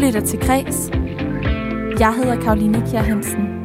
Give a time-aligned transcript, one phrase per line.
[0.00, 0.90] lytter til Kres.
[2.00, 3.59] Jeg hedder Karoline Kjær Hansen.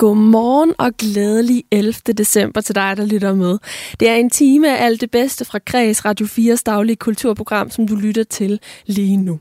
[0.00, 1.92] Godmorgen og glædelig 11.
[1.92, 3.58] december til dig, der lytter med.
[4.00, 7.88] Det er en time af alt det bedste fra Kreds Radio 4's daglige kulturprogram, som
[7.88, 9.40] du lytter til lige nu.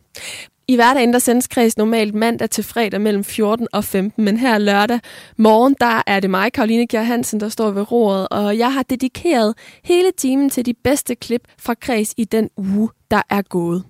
[0.67, 4.57] I hverdagen der sendes Kreds normalt mandag til fredag mellem 14 og 15, men her
[4.57, 4.99] lørdag
[5.37, 8.83] morgen, der er det mig, Karoline Kjær Hansen, der står ved roret, og jeg har
[8.83, 9.53] dedikeret
[9.83, 13.83] hele timen til de bedste klip fra Kreds i den uge, der er gået.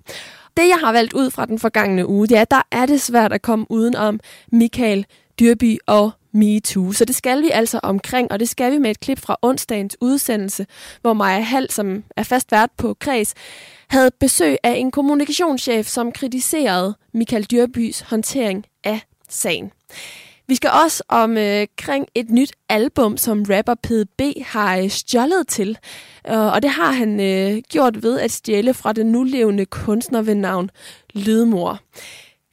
[0.56, 3.42] Det, jeg har valgt ud fra den forgangne uge, ja, der er det svært at
[3.42, 4.20] komme udenom
[4.52, 5.06] Michael
[5.40, 6.92] Dyrby og MeToo.
[6.92, 9.96] Så det skal vi altså omkring, og det skal vi med et klip fra onsdagens
[10.00, 10.66] udsendelse,
[11.00, 13.34] hvor Maja Hall, som er fast vært på Kreds,
[13.88, 19.72] havde besøg af en kommunikationschef, som kritiserede Michael Dyrbys håndtering af sagen.
[20.50, 25.78] Vi skal også omkring øh, et nyt album, som rapper PDB har øh, stjålet til.
[26.28, 30.34] Øh, og det har han øh, gjort ved at stjæle fra den nulevende kunstner ved
[30.34, 30.70] navn
[31.14, 31.80] Lydmor.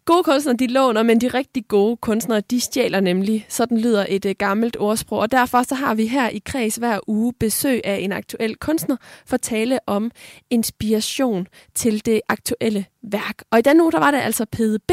[0.07, 3.45] Gode kunstnere, de låner, men de rigtig gode kunstnere, de stjæler nemlig.
[3.49, 5.19] Sådan lyder et uh, gammelt ordsprog.
[5.19, 8.95] Og derfor så har vi her i Kreds hver uge besøg af en aktuel kunstner
[9.25, 10.11] for at tale om
[10.49, 13.43] inspiration til det aktuelle værk.
[13.51, 14.91] Og i den uge, der var det altså PDB,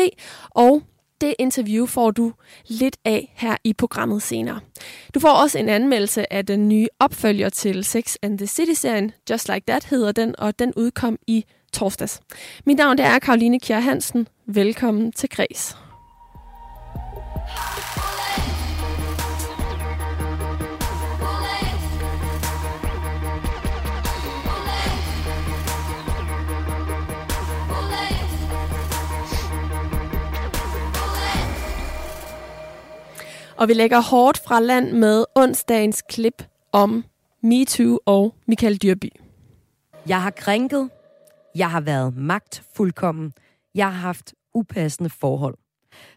[0.51, 0.83] og
[1.25, 2.33] det interview får du
[2.67, 4.61] lidt af her i programmet senere.
[5.14, 9.12] Du får også en anmeldelse af den nye opfølger til Sex and the City-serien.
[9.30, 12.20] Just Like That hedder den, og den udkom i torsdags.
[12.67, 14.28] Mit navn det er Karoline Kjær Hansen.
[14.47, 15.77] Velkommen til Græs.
[33.57, 36.42] Og vi lægger hårdt fra land med onsdagens klip
[36.73, 37.05] om
[37.42, 39.09] MeToo og Michael Dyrby.
[40.09, 40.91] Jeg har krænket.
[41.55, 43.33] Jeg har været magtfuldkommen.
[43.75, 45.57] Jeg har haft upassende forhold.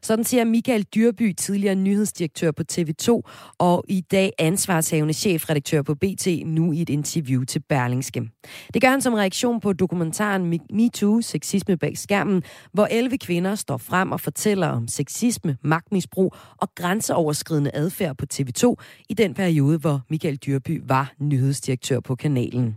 [0.02, 3.22] Sådan siger Michael Dyrby, tidligere nyhedsdirektør på TV2,
[3.58, 8.30] og i dag ansvarshavende chefredaktør på BT, nu i et interview til Berlingske.
[8.74, 12.44] Det gør han som reaktion på dokumentaren MeToo, sexisme bag skærmen,
[12.74, 18.74] hvor 11 kvinder står frem og fortæller om sexisme, magtmisbrug og grænseoverskridende adfærd på TV2
[19.10, 22.76] i den periode, hvor Michael Dyrby var nyhedsdirektør på kanalen.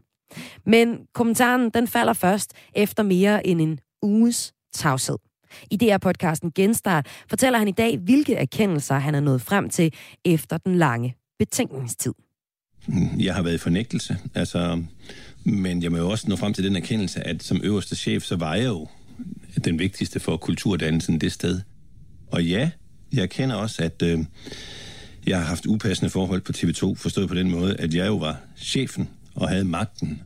[0.67, 5.30] Men kommentaren den falder først efter mere end en uges tavshed.
[5.71, 9.93] I DR-podcasten Genstart fortæller han i dag, hvilke erkendelser han er nået frem til
[10.25, 12.13] efter den lange betænkningstid.
[13.19, 14.83] Jeg har været i fornægtelse, altså,
[15.45, 18.37] men jeg må jo også nå frem til den erkendelse, at som øverste chef, så
[18.37, 18.89] var jeg jo
[19.65, 21.61] den vigtigste for kulturdannelsen det sted.
[22.31, 22.71] Og ja,
[23.13, 24.19] jeg kender også, at øh,
[25.27, 28.41] jeg har haft upassende forhold på TV2, forstået på den måde, at jeg jo var
[28.57, 30.23] chefen og havde magten.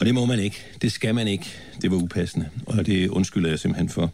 [0.00, 0.64] Og det må man ikke.
[0.82, 1.46] Det skal man ikke.
[1.82, 4.12] Det var upassende, og det undskylder jeg simpelthen for.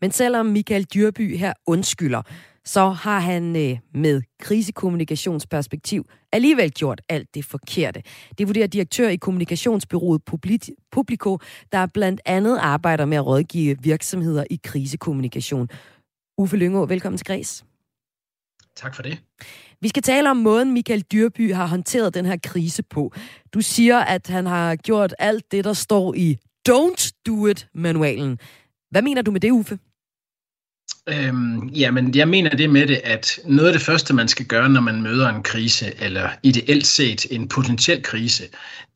[0.00, 2.22] Men selvom Michael Dyrby her undskylder,
[2.64, 8.02] så har han øh, med krisekommunikationsperspektiv alligevel gjort alt det forkerte.
[8.38, 10.22] Det vurderer direktør i kommunikationsbyrået
[10.92, 11.38] Publico,
[11.72, 15.68] der blandt andet arbejder med at rådgive virksomheder i krisekommunikation.
[16.38, 17.64] Uffe Lyngå, velkommen til Græs.
[18.76, 19.18] Tak for det.
[19.80, 23.12] Vi skal tale om måden, Michael Dyrby har håndteret den her krise på.
[23.54, 26.38] Du siger, at han har gjort alt det, der står i
[26.68, 28.38] Don't Do It-manualen.
[28.90, 29.78] Hvad mener du med det, Uffe?
[31.08, 34.68] Øhm, jamen, jeg mener det med det, at noget af det første, man skal gøre,
[34.68, 38.44] når man møder en krise, eller ideelt set en potentiel krise,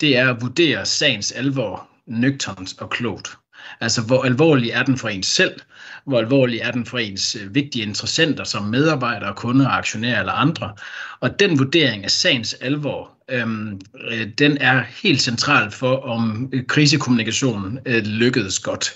[0.00, 3.36] det er at vurdere sagens alvor nøgternt og klogt.
[3.80, 5.60] Altså, hvor alvorlig er den for ens selv?
[6.06, 10.72] Hvor alvorlig er den for ens øh, vigtige interessenter som medarbejdere, kunder, aktionærer eller andre?
[11.20, 13.80] Og den vurdering af sagens alvor, øhm,
[14.10, 18.92] øh, den er helt central for, om øh, krisekommunikationen øh, lykkedes godt.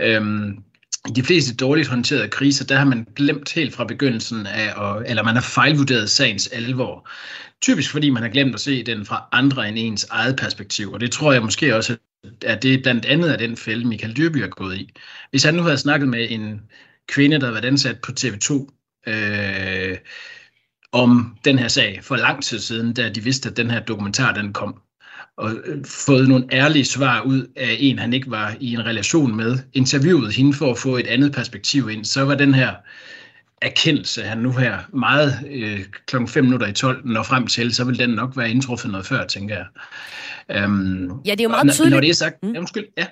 [0.00, 0.58] Øhm,
[1.08, 5.22] i de fleste dårligt håndterede kriser, der har man glemt helt fra begyndelsen af, eller
[5.22, 7.08] man har fejlvurderet sagens alvor.
[7.62, 11.00] Typisk fordi man har glemt at se den fra andre end ens eget perspektiv, og
[11.00, 11.96] det tror jeg måske også
[12.44, 14.92] at det blandt andet er den fælde, Michael Dyrby er gået i.
[15.30, 16.60] Hvis han nu havde snakket med en
[17.08, 18.52] kvinde, der havde været ansat på TV2,
[19.06, 19.98] øh,
[20.92, 24.34] om den her sag for lang tid siden, da de vidste, at den her dokumentar
[24.34, 24.82] den kom,
[25.36, 29.36] og øh, fået nogle ærlige svar ud af en, han ikke var i en relation
[29.36, 32.74] med, interviewet hende for at få et andet perspektiv ind, så var den her
[33.62, 37.84] erkendelse, han nu her meget øh, klokken 5 minutter i 12 når frem til, så
[37.84, 39.66] vil den nok være indtruffet noget før, tænker jeg.
[40.50, 41.94] Øhm, ja, det er jo meget tydeligt.
[41.94, 42.52] Når det er sagt, mm.
[42.52, 43.06] ja, undskyld, ja.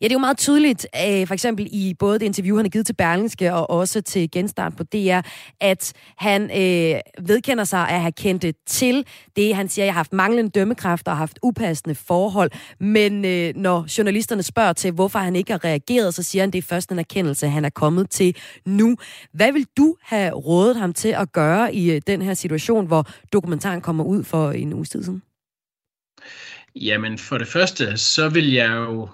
[0.00, 2.70] Ja, det er jo meget tydeligt, øh, for eksempel i både det interview, han har
[2.70, 5.20] givet til Berlingske og også til Genstart på DR,
[5.60, 9.56] at han øh, vedkender sig at have kendt til det.
[9.56, 12.50] Han siger, at jeg har haft manglende dømmekraft og haft upassende forhold,
[12.80, 16.52] men øh, når journalisterne spørger til, hvorfor han ikke har reageret, så siger han, at
[16.52, 18.36] det er først en erkendelse, han er kommet til
[18.66, 18.96] nu.
[19.32, 23.06] Hvad vil du have rådet ham til at gøre i øh, den her situation, hvor
[23.32, 25.22] dokumentaren kommer ud for en uge siden?
[26.76, 29.08] Jamen, for det første, så vil jeg jo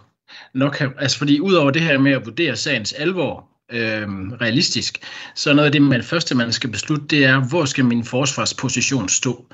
[0.54, 4.08] nok have, altså fordi udover det her med at vurdere sagens alvor øh,
[4.40, 4.98] realistisk,
[5.34, 9.08] så noget af det, man første man skal beslutte, det er, hvor skal min forsvarsposition
[9.08, 9.46] stå?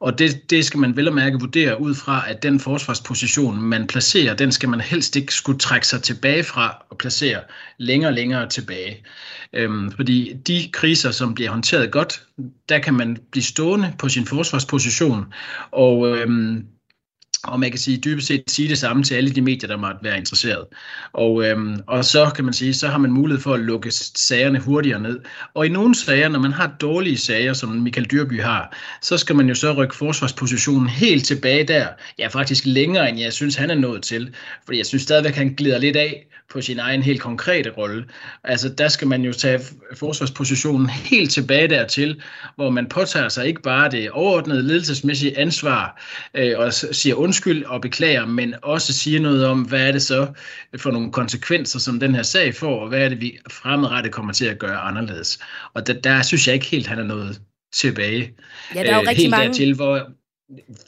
[0.00, 3.86] Og det, det skal man vel og mærke vurdere ud fra, at den forsvarsposition, man
[3.86, 7.40] placerer, den skal man helst ikke skulle trække sig tilbage fra og placere
[7.78, 9.04] længere og længere tilbage.
[9.52, 12.22] Øhm, fordi de kriser, som bliver håndteret godt,
[12.68, 15.24] der kan man blive stående på sin forsvarsposition,
[15.70, 16.66] og øhm,
[17.46, 19.98] og man kan sige dybest set sige det samme til alle de medier, der måtte
[20.02, 20.64] være interesseret.
[21.12, 24.58] Og, øhm, og så kan man sige, så har man mulighed for at lukke sagerne
[24.58, 25.20] hurtigere ned.
[25.54, 29.36] Og i nogle sager, når man har dårlige sager, som Michael Dyrby har, så skal
[29.36, 31.86] man jo så rykke forsvarspositionen helt tilbage der.
[32.18, 34.34] Ja, faktisk længere, end jeg synes, han er nået til.
[34.64, 38.04] Fordi jeg synes stadigvæk, han glider lidt af på sin egen helt konkrete rolle.
[38.44, 39.60] Altså der skal man jo tage
[39.94, 42.22] forsvarspositionen helt tilbage dertil,
[42.56, 46.02] hvor man påtager sig ikke bare det overordnede ledelsesmæssige ansvar
[46.34, 47.35] øh, og siger undskyld
[47.66, 50.26] og beklager, men også siger noget om, hvad er det så
[50.76, 54.32] for nogle konsekvenser, som den her sag får, og hvad er det, vi fremadrettet kommer
[54.32, 55.38] til at gøre anderledes.
[55.74, 57.40] Og der, der synes jeg ikke helt, han er noget
[57.74, 58.34] tilbage.
[58.74, 59.48] Ja, der er jo øh, rigtig helt mange...
[59.48, 60.08] dertil, hvor,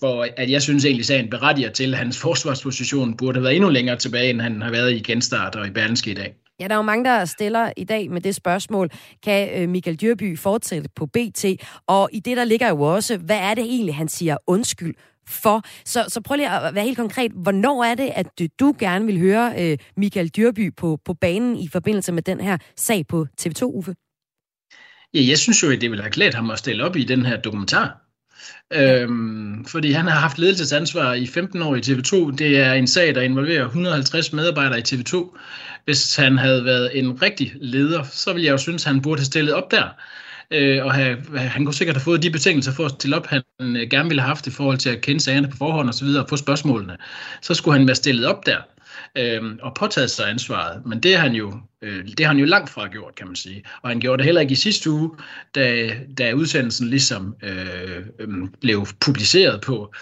[0.01, 3.71] for at jeg synes egentlig, sagen berettiger til, at hans forsvarsposition burde have været endnu
[3.71, 6.35] længere tilbage, end han har været i genstart og i Berlingske i dag.
[6.61, 8.91] Ja, der er jo mange, der stiller i dag med det spørgsmål,
[9.23, 11.45] kan øh, Michael Dyrby fortsætte på BT?
[11.87, 14.95] Og i det, der ligger jo også, hvad er det egentlig, han siger undskyld
[15.29, 15.63] for?
[15.85, 17.33] Så, så prøv lige at være helt konkret.
[17.35, 18.27] Hvornår er det, at
[18.61, 22.59] du gerne vil høre øh, Michael Dyrby på, på banen i forbindelse med den her
[22.77, 23.95] sag på TV2, Uffe?
[25.15, 27.27] Ja, jeg synes jo, at det vil have klædt ham at stille op i den
[27.27, 28.09] her dokumentar.
[28.73, 32.37] Øhm, fordi han har haft ledelsesansvar i 15 år i TV2.
[32.37, 35.37] Det er en sag, der involverer 150 medarbejdere i TV2.
[35.85, 39.21] Hvis han havde været en rigtig leder, så ville jeg jo synes, at han burde
[39.21, 39.89] have stillet op der.
[40.51, 43.43] Øh, og have, han kunne sikkert have fået de betingelser for at stille op, han
[43.61, 46.07] øh, gerne ville have haft i forhold til at kende sagerne på forhånd osv.
[46.07, 46.97] og få spørgsmålene.
[47.43, 48.59] Så skulle han være stillet op der
[49.19, 50.87] øh, og påtaget sig ansvaret.
[50.87, 51.53] Men det har han jo
[51.83, 53.65] øh, det har han jo langt fra gjort, kan man sige.
[53.83, 55.11] Og han gjorde det heller ikke i sidste uge,
[55.55, 58.29] da, da udsendelsen ligesom øh, øh,
[58.61, 59.95] blev publiceret på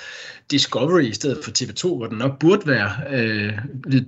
[0.51, 3.53] Discovery i stedet for TV2, hvor den nok burde være øh,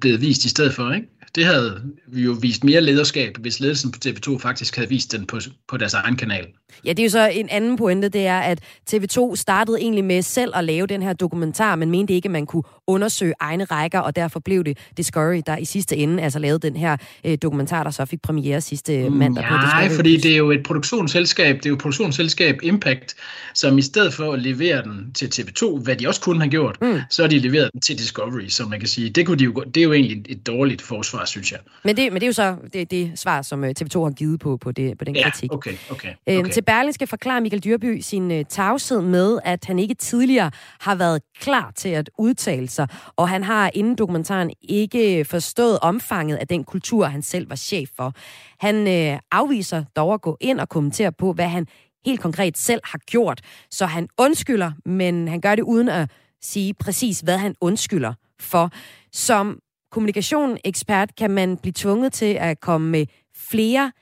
[0.01, 1.09] blevet vist i stedet for, ikke?
[1.35, 5.27] Det havde vi jo vist mere lederskab, hvis ledelsen på TV2 faktisk havde vist den
[5.27, 6.47] på, på deres egen kanal.
[6.85, 8.61] Ja, det er jo så en anden pointe, det er, at
[8.91, 12.47] TV2 startede egentlig med selv at lave den her dokumentar, men mente ikke, at man
[12.47, 16.59] kunne undersøge egne rækker, og derfor blev det Discovery, der i sidste ende altså lavede
[16.59, 19.89] den her øh, dokumentar, der så fik premiere sidste mandag ja, på Discovery.
[19.89, 23.15] Nej, fordi det er jo et produktionsselskab, det er jo produktionsselskab Impact,
[23.55, 26.79] som i stedet for at levere den til TV2, hvad de også kunne have gjort,
[26.83, 27.01] mm.
[27.11, 29.11] så har de leveret den til Discovery, som man kan sige.
[29.11, 31.61] Det, kunne de jo, det er jo egentlig et dårligt forsvar, synes jeg.
[31.85, 34.41] Men det, men det er jo så det, det svar, som øh, TV2 har givet
[34.41, 35.53] på, på, det, på den ja, kritik.
[35.53, 36.53] okay, okay, øhm, okay.
[36.53, 40.51] Til Berlingske forklarer Michael Dyrby sin uh, tavshed med, at han ikke tidligere
[40.81, 46.37] har været klar til at udtale sig, og han har inden dokumentaren ikke forstået omfanget
[46.37, 48.13] af den kultur, han selv var chef for.
[48.61, 51.67] Han uh, afviser dog at gå ind og kommentere på, hvad han
[52.05, 53.41] helt konkret selv har gjort.
[53.71, 56.11] Så han undskylder, men han gør det uden at
[56.43, 58.71] sige præcis, hvad han undskylder for.
[59.13, 59.61] Som
[59.91, 63.93] kommunikationsekspert kan man blive tvunget til at komme med flere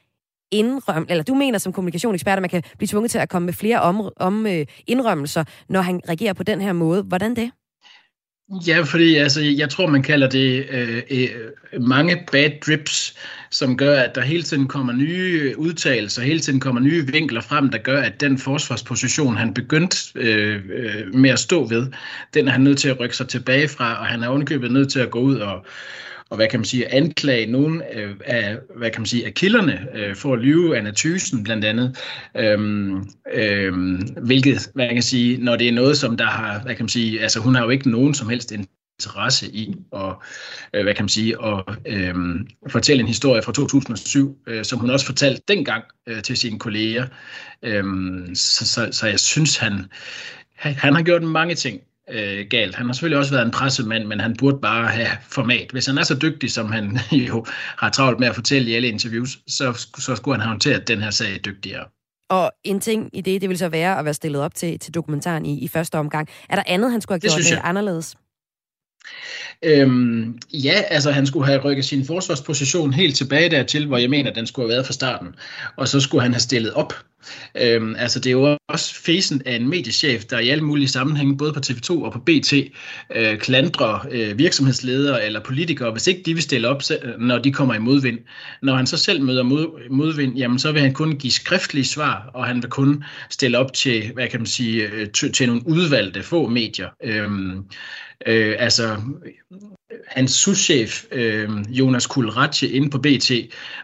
[0.51, 3.53] indrøm, eller du mener som kommunikationsekspert, at man kan blive tvunget til at komme med
[3.53, 7.03] flere om, om øh, indrømmelser, når han reagerer på den her måde.
[7.03, 7.51] Hvordan det?
[8.51, 13.15] Ja, fordi altså, jeg tror, man kalder det øh, øh, mange bad drips,
[13.51, 17.69] som gør, at der hele tiden kommer nye udtalelser, hele tiden kommer nye vinkler frem,
[17.71, 21.87] der gør, at den forsvarsposition, han begyndte øh, øh, med at stå ved,
[22.35, 24.93] den er han nødt til at rykke sig tilbage fra, og han er ovenikøbet nødt
[24.93, 25.67] til at gå ud og,
[26.31, 29.87] og hvad kan man sige, anklage nogle øh, af, hvad kan man sige, af kilderne
[29.95, 31.99] øh, for at lyve, Anna Thysen blandt andet,
[32.37, 36.75] øhm, øhm, hvilket, hvad kan man sige, når det er noget, som der har, hvad
[36.75, 40.15] kan man sige, altså hun har jo ikke nogen som helst interesse i at,
[40.75, 42.15] øh, hvad kan man sige, at øh,
[42.69, 47.07] fortælle en historie fra 2007, øh, som hun også fortalte dengang øh, til sine kolleger.
[47.63, 47.85] Øh,
[48.35, 49.85] så, så, så jeg synes, han,
[50.57, 52.75] han har gjort mange ting øh, galt.
[52.75, 55.71] Han har selvfølgelig også været en pressemand, men han burde bare have format.
[55.73, 56.99] Hvis han er så dygtig, som han
[57.29, 57.45] jo
[57.79, 61.03] har travlt med at fortælle i alle interviews, så, så skulle han have håndteret den
[61.03, 61.85] her sag dygtigere.
[62.31, 64.95] Og en ting i det, det vil så være at være stillet op til, til
[64.95, 66.29] dokumentaren i, i første omgang.
[66.49, 68.17] Er der andet, han skulle have gjort det anderledes?
[69.63, 74.33] Øhm, ja, altså han skulle have rykket sin forsvarsposition helt tilbage dertil, hvor jeg mener,
[74.33, 75.35] den skulle have været fra starten.
[75.77, 76.95] Og så skulle han have stillet op.
[77.61, 81.37] Øhm, altså det er jo også fesen af en mediechef, der i alle mulige sammenhænge,
[81.37, 82.53] både på TV2 og på BT,
[83.17, 86.83] øh, klandrer øh, virksomhedsledere eller politikere, hvis ikke de vil stille op,
[87.19, 88.19] når de kommer i modvind.
[88.63, 92.31] Når han så selv møder mod, modvind, jamen så vil han kun give skriftlige svar,
[92.35, 95.63] og han vil kun stille op til, hvad kan man sige, øh, til, til nogle
[95.67, 96.89] udvalgte få medier.
[97.05, 97.65] Øhm,
[98.27, 98.97] øh, altså
[100.07, 103.31] hans souschef, øh, Jonas Kulratje, inde på BT,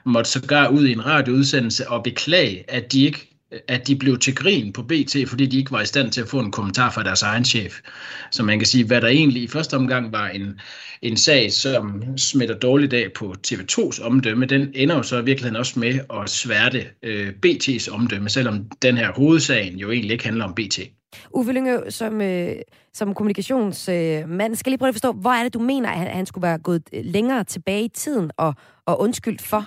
[0.05, 3.32] måtte sågar ud i en radioudsendelse og beklage, at de ikke
[3.69, 6.29] at de blev til grin på BT, fordi de ikke var i stand til at
[6.29, 7.81] få en kommentar fra deres egen chef.
[8.31, 10.61] Så man kan sige, hvad der egentlig i første omgang var en,
[11.03, 15.57] en sag, som smitter dårligt af på TV2's omdømme, den ender jo så i virkeligheden
[15.57, 20.45] også med at sværte øh, BT's omdømme, selvom den her hovedsagen jo egentlig ikke handler
[20.45, 20.81] om BT.
[21.31, 22.57] Uffe Lyngø, som, øh,
[22.95, 26.07] som kommunikationsmand, øh, skal lige prøve at forstå, hvor er det, du mener, at han,
[26.07, 28.55] han skulle være gået længere tilbage i tiden og,
[28.87, 29.67] og undskyldt for?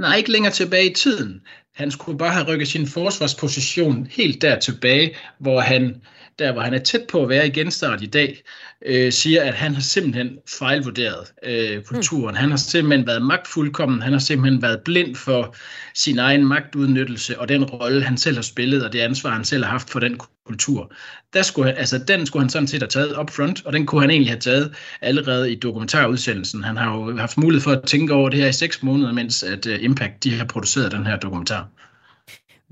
[0.00, 1.40] Nej, ikke længere tilbage i tiden.
[1.74, 6.02] Han skulle bare have rykket sin forsvarsposition helt der tilbage, hvor han,
[6.38, 8.42] der hvor han er tæt på at være i genstart i dag,
[8.86, 12.34] øh, siger, at han har simpelthen fejlvurderet øh, kulturen.
[12.34, 12.38] Mm.
[12.38, 15.56] Han har simpelthen været magtfuldkommen, han har simpelthen været blind for
[15.94, 19.64] sin egen magtudnyttelse og den rolle, han selv har spillet, og det ansvar, han selv
[19.64, 20.92] har haft for den kultur.
[21.32, 23.86] Der skulle han, altså, den skulle han sådan set have taget up front, og den
[23.86, 26.64] kunne han egentlig have taget allerede i dokumentarudsendelsen.
[26.64, 29.42] Han har jo haft mulighed for at tænke over det her i seks måneder, mens
[29.42, 31.68] at uh, Impact de har produceret den her dokumentar.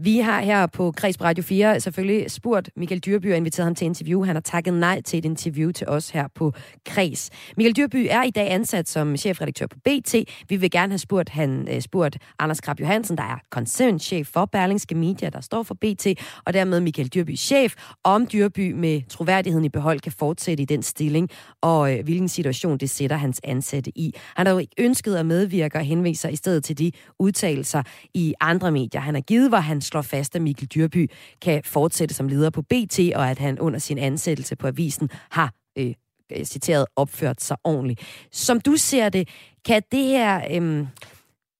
[0.05, 3.85] Vi har her på Kreds Radio 4 selvfølgelig spurgt Michael Dyrby og inviteret ham til
[3.85, 4.25] interview.
[4.25, 6.53] Han har takket nej til et interview til os her på
[6.87, 7.31] Kreds.
[7.57, 10.15] Michael Dyrby er i dag ansat som chefredaktør på BT.
[10.49, 14.45] Vi vil gerne have spurgt, han, øh, spurgt Anders Krab Johansen, der er koncernchef for
[14.45, 16.07] Berlingske Media, der står for BT,
[16.45, 20.83] og dermed Michael Dyrby chef, om Dyrby med troværdigheden i behold kan fortsætte i den
[20.83, 21.31] stilling,
[21.61, 24.15] og øh, hvilken situation det sætter hans ansatte i.
[24.37, 27.83] Han har jo ikke ønsket at medvirke og henvise sig i stedet til de udtalelser
[28.15, 29.01] i andre medier.
[29.01, 32.63] Han har givet, hvor han slår fast, at Mikkel Dyrby kan fortsætte som leder på
[32.63, 35.95] BT, og at han under sin ansættelse på avisen har øh,
[36.33, 38.01] øh, citeret opført sig ordentligt.
[38.33, 39.29] Som du ser det,
[39.65, 40.41] kan det her...
[40.51, 40.87] Øh,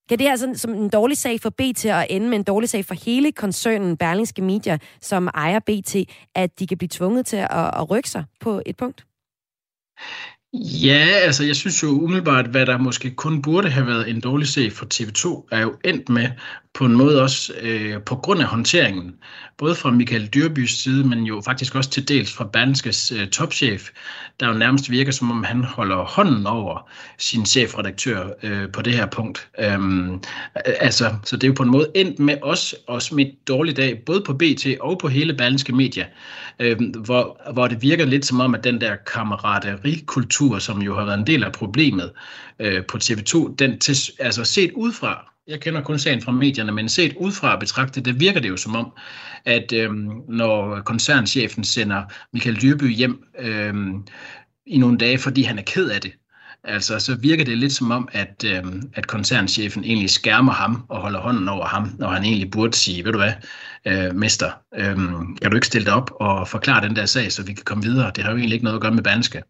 [0.09, 2.69] kan det her sådan, som en dårlig sag for BT at ende med en dårlig
[2.69, 5.97] sag for hele koncernen Berlingske Media, som ejer BT,
[6.35, 9.07] at de kan blive tvunget til at, at rykke sig på et punkt?
[10.55, 14.49] Ja, altså jeg synes jo umiddelbart, hvad der måske kun burde have været en dårlig
[14.49, 16.29] sag for TV2, er jo endt med
[16.75, 19.15] på en måde også øh, på grund af håndteringen,
[19.59, 23.89] både fra Michael Dyrbys side, men jo faktisk også til dels fra Berlingskes øh, topchef,
[24.41, 28.93] der jo nærmest virker som om han holder hånden over sin chefredaktør øh, på det
[28.93, 29.49] her punkt.
[29.59, 30.23] Øhm,
[30.65, 34.03] altså, så det er jo på en måde endt med os, og smidt dårlig dag,
[34.07, 36.07] både på BT og på hele Berlingske Media,
[36.59, 41.05] øh, hvor, hvor det virker lidt som om, at den der kammerateri-kultur, som jo har
[41.05, 42.13] været en del af problemet
[42.59, 46.89] øh, på TV2, den til, altså set udefra, jeg kender kun sagen fra medierne, men
[46.89, 48.93] set udefra betragtet, det virker det jo som om,
[49.45, 49.91] at øh,
[50.29, 53.75] når koncernchefen sender Michael Dyrby hjem øh,
[54.67, 56.13] i nogle dage, fordi han er ked af det,
[56.65, 61.01] altså så virker det lidt som om, at, øh, at koncernchefen egentlig skærmer ham og
[61.01, 63.33] holder hånden over ham, når han egentlig burde sige, ved du hvad,
[63.87, 64.97] øh, mester, øh,
[65.43, 67.85] kan du ikke stille dig op og forklare den der sag, så vi kan komme
[67.85, 68.13] videre?
[68.17, 69.43] Det har jo egentlig ikke noget at gøre med Banske.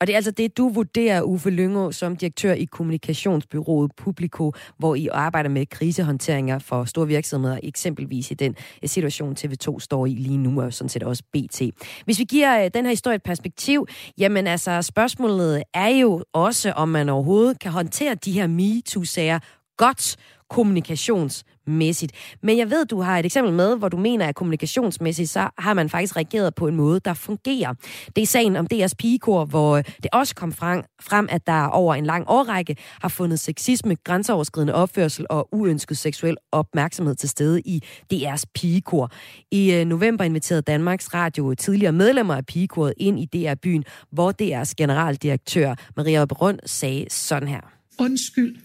[0.00, 4.94] Og det er altså det, du vurderer, Uffe Lyngå, som direktør i kommunikationsbyrået Publico, hvor
[4.94, 10.10] I arbejder med krisehåndteringer for store virksomheder, eksempelvis i den eh, situation, TV2 står i
[10.14, 11.62] lige nu, og sådan set også BT.
[12.04, 13.86] Hvis vi giver eh, den her historie et perspektiv,
[14.18, 19.38] jamen altså spørgsmålet er jo også, om man overhovedet kan håndtere de her MeToo-sager
[19.76, 20.16] godt
[20.50, 22.12] kommunikations mæssigt.
[22.42, 25.74] Men jeg ved, du har et eksempel med, hvor du mener, at kommunikationsmæssigt, så har
[25.74, 27.74] man faktisk reageret på en måde, der fungerer.
[28.16, 32.06] Det er sagen om DR's pigekor, hvor det også kom frem, at der over en
[32.06, 37.82] lang årrække har fundet sexisme, grænseoverskridende opførsel og uønsket seksuel opmærksomhed til stede i
[38.14, 39.10] DR's pigekor.
[39.50, 44.72] I øh, november inviterede Danmarks Radio tidligere medlemmer af pigekoret ind i DR-byen, hvor DR's
[44.76, 47.60] generaldirektør Maria Brønd sagde sådan her.
[47.98, 48.56] Undskyld,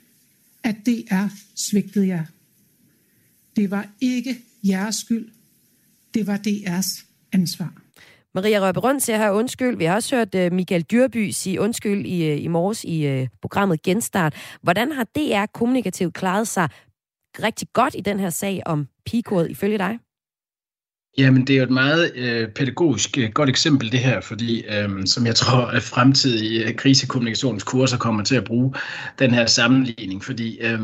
[0.63, 2.25] at DR svigtede jer.
[3.55, 5.29] Det var ikke jeres skyld.
[6.13, 7.73] Det var DR's ansvar.
[8.35, 9.77] Maria Røberund siger her undskyld.
[9.77, 13.27] Vi har også hørt uh, Michael Dyrby sige undskyld i, uh, i morges i uh,
[13.41, 14.35] programmet Genstart.
[14.61, 16.69] Hvordan har DR kommunikativt klaret sig
[17.43, 19.99] rigtig godt i den her sag om pigekodet ifølge dig?
[21.17, 24.89] Jamen, det er jo et meget øh, pædagogisk øh, godt eksempel, det her, fordi øh,
[25.05, 28.73] som jeg tror, at fremtidige øh, krisekommunikationskurser kommer til at bruge
[29.19, 30.79] den her sammenligning, fordi øh,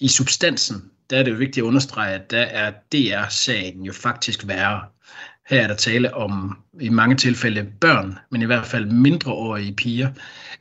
[0.00, 4.46] i substansen, der er det jo vigtigt at understrege, at der er DR-sagen jo faktisk
[4.46, 4.80] værre.
[5.48, 10.10] Her er der tale om i mange tilfælde børn, men i hvert fald mindreårige piger,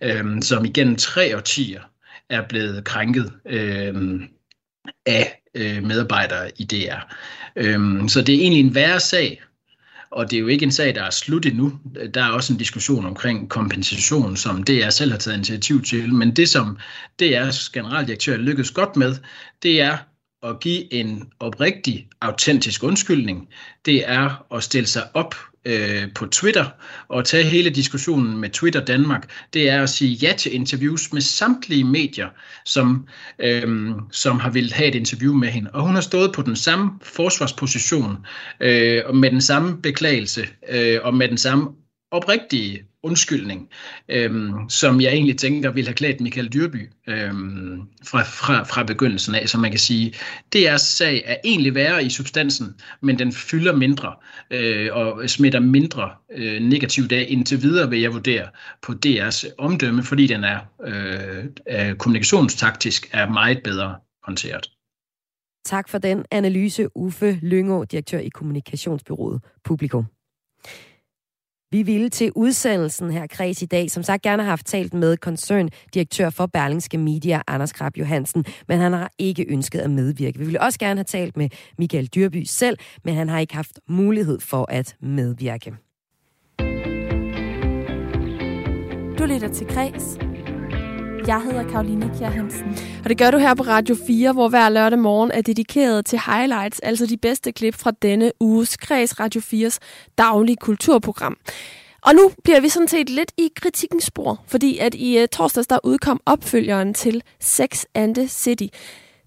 [0.02, 1.82] øh, som igennem tre årtier
[2.30, 4.22] er blevet krænket øh,
[5.06, 7.00] af øh, medarbejdere i DR.
[7.56, 9.42] Øh, så det er egentlig en værre sag,
[10.12, 11.80] og det er jo ikke en sag, der er slut endnu.
[12.14, 16.14] Der er også en diskussion omkring kompensation, som DR selv har taget initiativ til.
[16.14, 16.78] Men det, som
[17.22, 19.16] DR's generaldirektør lykkedes godt med,
[19.64, 19.98] det er
[20.46, 23.48] at give en oprigtig, autentisk undskyldning.
[23.86, 25.36] Det er at stille sig op
[25.66, 26.66] øh, på Twitter
[27.08, 29.32] og tage hele diskussionen med Twitter Danmark.
[29.54, 32.30] Det er at sige ja til interviews med samtlige medier,
[32.66, 33.08] som,
[33.40, 35.72] øh, som har ville have et interview med hende.
[35.74, 38.18] Og hun har stået på den samme forsvarsposition,
[38.60, 41.70] øh, og med den samme beklagelse, øh, og med den samme
[42.12, 43.70] oprigtige undskyldning,
[44.10, 49.36] øhm, som jeg egentlig tænker ville have klædt Michael Dyrby øhm, fra, fra, fra begyndelsen
[49.36, 49.50] af.
[49.50, 50.14] Så man kan sige,
[50.56, 54.14] DR's sag er egentlig værre i substansen, men den fylder mindre
[54.52, 58.48] øh, og smitter mindre øh, negativt af indtil videre, vil jeg vurdere
[58.82, 64.70] på DR's omdømme, fordi den er øh, kommunikationstaktisk er meget bedre håndteret.
[65.66, 70.06] Tak for den analyse, Uffe Lyngå, direktør i kommunikationsbyrået Publikum.
[71.76, 75.18] Vi ville til udsendelsen her kreds i dag, som sagt gerne har haft talt med
[75.18, 80.40] koncerndirektør for Berlingske Media, Anders Krab Johansen, men han har ikke ønsket at medvirke.
[80.40, 83.80] Vi ville også gerne have talt med Michael Dyrby selv, men han har ikke haft
[83.90, 85.74] mulighed for at medvirke.
[89.20, 90.18] Du lytter til Kreds
[91.28, 92.78] jeg hedder Karoline Kjær Hansen.
[93.04, 96.20] Og det gør du her på Radio 4, hvor hver lørdag morgen er dedikeret til
[96.28, 99.78] highlights, altså de bedste klip fra denne uges Kreds Radio 4's
[100.18, 101.38] daglige kulturprogram.
[102.02, 105.68] Og nu bliver vi sådan set lidt i kritikkens spor, fordi at i uh, torsdags
[105.68, 108.68] der udkom opfølgeren til Sex and the City.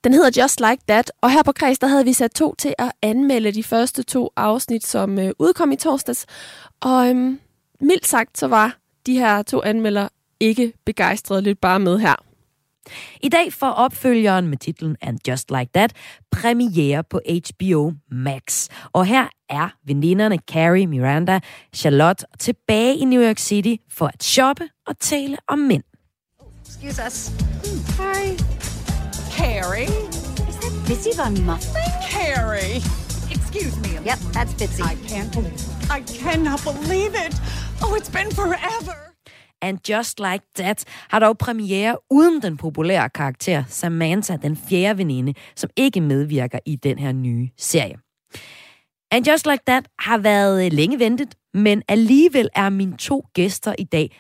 [0.05, 2.75] Den hedder Just Like That, og her på Kreds der havde vi sat to til
[2.79, 6.27] at anmelde de første to afsnit, som uh, udkom i torsdags.
[6.81, 7.41] Og um,
[7.81, 8.77] mildt sagt, så var
[9.07, 10.09] de her to anmelder
[10.41, 12.15] ikke begejstret lidt bare med her.
[13.21, 15.93] I dag får opfølgeren med titlen And Just Like That
[16.31, 18.69] premiere på HBO Max.
[18.93, 21.41] Og her er veninderne Carrie, Miranda,
[21.75, 25.83] Charlotte tilbage i New York City for at shoppe og tale om mænd.
[26.67, 27.33] Excuse us.
[27.99, 28.37] Hi.
[29.39, 29.89] Carrie?
[30.49, 31.91] Is that Fitzy Von Muffin?
[32.11, 32.83] Carrie!
[33.31, 33.91] Excuse me.
[34.11, 34.83] Yep, that's Fitzy.
[34.83, 35.91] I can't believe it.
[35.91, 37.35] I cannot believe it.
[37.83, 39.08] Oh, it's been forever.
[39.63, 45.35] And Just Like That har dog premiere uden den populære karakter Samantha, den fjerde veninde,
[45.57, 47.95] som ikke medvirker i den her nye serie.
[49.11, 53.75] And Just Like That har været øh, længe ventet, men alligevel er mine to gæster
[53.79, 54.11] i dag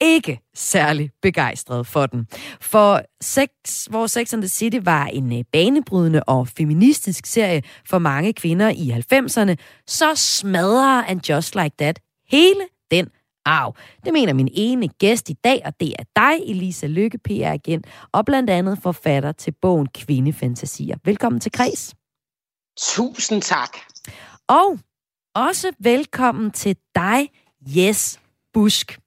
[0.00, 2.26] ikke særlig begejstret for den.
[2.60, 3.48] For sex,
[3.90, 8.68] hvor Sex and the City var en øh, banebrydende og feministisk serie for mange kvinder
[8.68, 9.54] i 90'erne,
[9.86, 12.60] så smadrer And Just Like That hele
[13.46, 13.76] arv.
[14.04, 18.24] Det mener min ene gæst i dag, og det er dig, Elisa Lykke, PR-agent, og
[18.24, 20.96] blandt andet forfatter til bogen Kvindefantasier.
[21.04, 21.94] Velkommen til Kreds.
[22.78, 23.76] Tusind tak.
[24.48, 24.78] Og
[25.34, 27.28] også velkommen til dig,
[27.60, 28.20] Jes
[28.52, 28.98] Busk.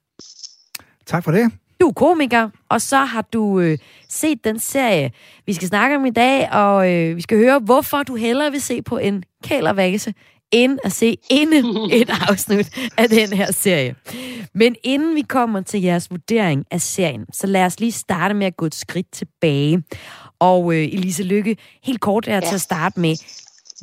[1.05, 1.51] Tak for det.
[1.81, 3.77] Du er komiker, og så har du øh,
[4.09, 5.11] set den serie,
[5.45, 8.61] vi skal snakke om i dag, og øh, vi skal høre, hvorfor du hellere vil
[8.61, 10.13] se på en kælervase,
[10.51, 13.95] end at se endnu et afsnit af den her serie.
[14.53, 18.47] Men inden vi kommer til jeres vurdering af serien, så lad os lige starte med
[18.47, 19.83] at gå et skridt tilbage.
[20.39, 22.39] Og øh, Elise Lykke, helt kort er ja.
[22.39, 23.15] til at starte med.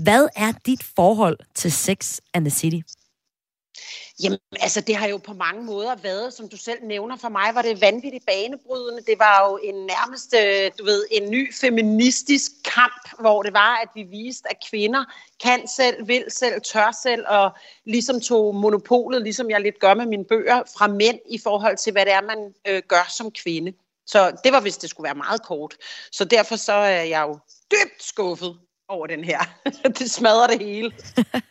[0.02, 2.95] Hvad er dit forhold til Sex and the City?
[4.22, 7.54] Jamen, altså, det har jo på mange måder været, som du selv nævner, for mig
[7.54, 9.02] var det vanvittigt banebrydende.
[9.06, 13.76] Det var jo en nærmest, øh, du ved, en ny feministisk kamp, hvor det var,
[13.76, 15.04] at vi viste, at kvinder
[15.42, 17.50] kan selv, vil selv, tør selv, og
[17.84, 21.92] ligesom tog monopolet, ligesom jeg lidt gør med mine bøger, fra mænd i forhold til,
[21.92, 23.72] hvad det er, man øh, gør som kvinde.
[24.06, 25.74] Så det var, hvis det skulle være meget kort.
[26.12, 27.38] Så derfor så er jeg jo
[27.70, 28.58] dybt skuffet
[28.88, 29.38] over den her.
[29.98, 30.92] det smadrer det hele.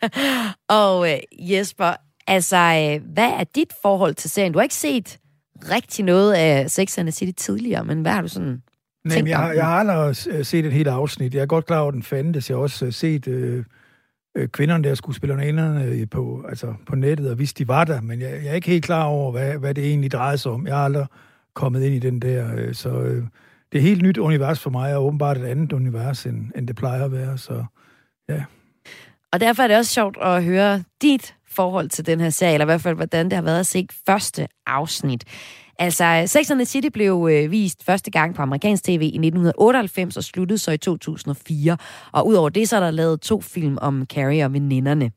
[0.68, 1.94] og øh, Jesper,
[2.26, 4.52] Altså, øh, hvad er dit forhold til serien?
[4.52, 5.18] Du har ikke set
[5.70, 8.62] rigtig noget af Sex and the City tidligere, men hvad har du sådan
[9.04, 11.34] Nej, jeg, har, jeg har aldrig øh, set et helt afsnit.
[11.34, 12.50] Jeg er godt klar over, at den fandtes.
[12.50, 13.64] Jeg har også øh, set øh,
[14.48, 18.50] kvinderne der, skuespillerne på, altså på nettet, og vidste, de var der, men jeg, jeg
[18.50, 20.66] er ikke helt klar over, hvad, hvad det egentlig drejer sig om.
[20.66, 21.06] Jeg har aldrig
[21.54, 23.22] kommet ind i den der, øh, så øh,
[23.72, 26.68] det er et helt nyt univers for mig, og åbenbart et andet univers, end, end
[26.68, 27.64] det plejer at være, så
[28.28, 28.44] ja.
[29.32, 32.64] Og derfor er det også sjovt at høre dit forhold til den her serie, eller
[32.64, 35.24] i hvert fald, hvordan det har været at se første afsnit.
[35.78, 40.16] Altså, Sex and the City blev øh, vist første gang på amerikansk tv i 1998
[40.16, 41.76] og sluttede så i 2004.
[42.12, 45.10] Og udover det, så er der lavet to film om Carrie og veninderne.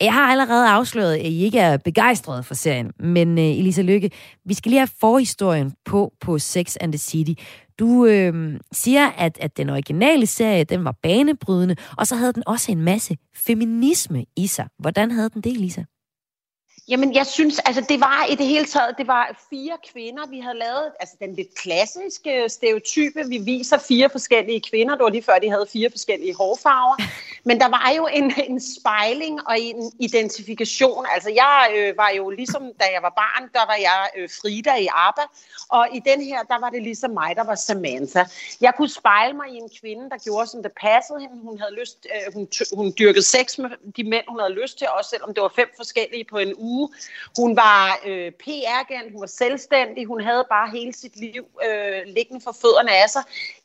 [0.00, 4.10] Jeg har allerede afsløret, at I ikke er begejstrede for serien, men øh, Elisa Lykke,
[4.44, 7.42] vi skal lige have forhistorien på på Sex and the City.
[7.78, 12.42] Du øh, siger, at, at den originale serie, den var banebrydende, og så havde den
[12.46, 14.68] også en masse feminisme i sig.
[14.78, 15.82] Hvordan havde den det, Lisa?
[16.88, 20.40] Jamen, jeg synes, altså det var i det hele taget, det var fire kvinder, vi
[20.40, 25.22] havde lavet, altså den lidt klassiske stereotype, vi viser fire forskellige kvinder, det var lige
[25.22, 26.96] før, de havde fire forskellige hårfarver,
[27.48, 32.30] men der var jo en, en spejling og en identifikation, altså jeg øh, var jo
[32.30, 35.22] ligesom, da jeg var barn, der var jeg øh, Frida i ABBA,
[35.68, 38.24] og i den her, der var det ligesom mig, der var Samantha.
[38.60, 41.74] Jeg kunne spejle mig i en kvinde, der gjorde, som det passede hende, hun havde
[41.80, 45.34] lyst, øh, hun, hun dyrkede sex med de mænd, hun havde lyst til, også selvom
[45.34, 46.88] det var fem forskellige på en uge, uge.
[47.38, 52.40] Hun var øh, PR-agent, hun var selvstændig, hun havde bare hele sit liv øh, liggende
[52.44, 53.22] for fødderne af sig.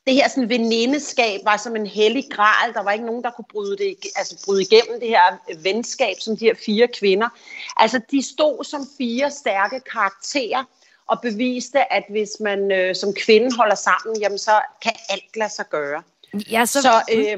[0.08, 2.74] Det her sådan, venindeskab var som en hellig gral.
[2.74, 5.28] Der var ikke nogen, der kunne bryde, det, altså, bryde igennem det her
[5.64, 7.30] venskab, som de her fire kvinder.
[7.78, 10.64] Altså, de stod som fire stærke karakterer,
[11.08, 15.50] og beviste, at hvis man øh, som kvinde holder sammen, jamen så kan alt lade
[15.50, 16.04] sig gøre.
[16.52, 16.82] Ja, så...
[16.82, 17.38] så øh,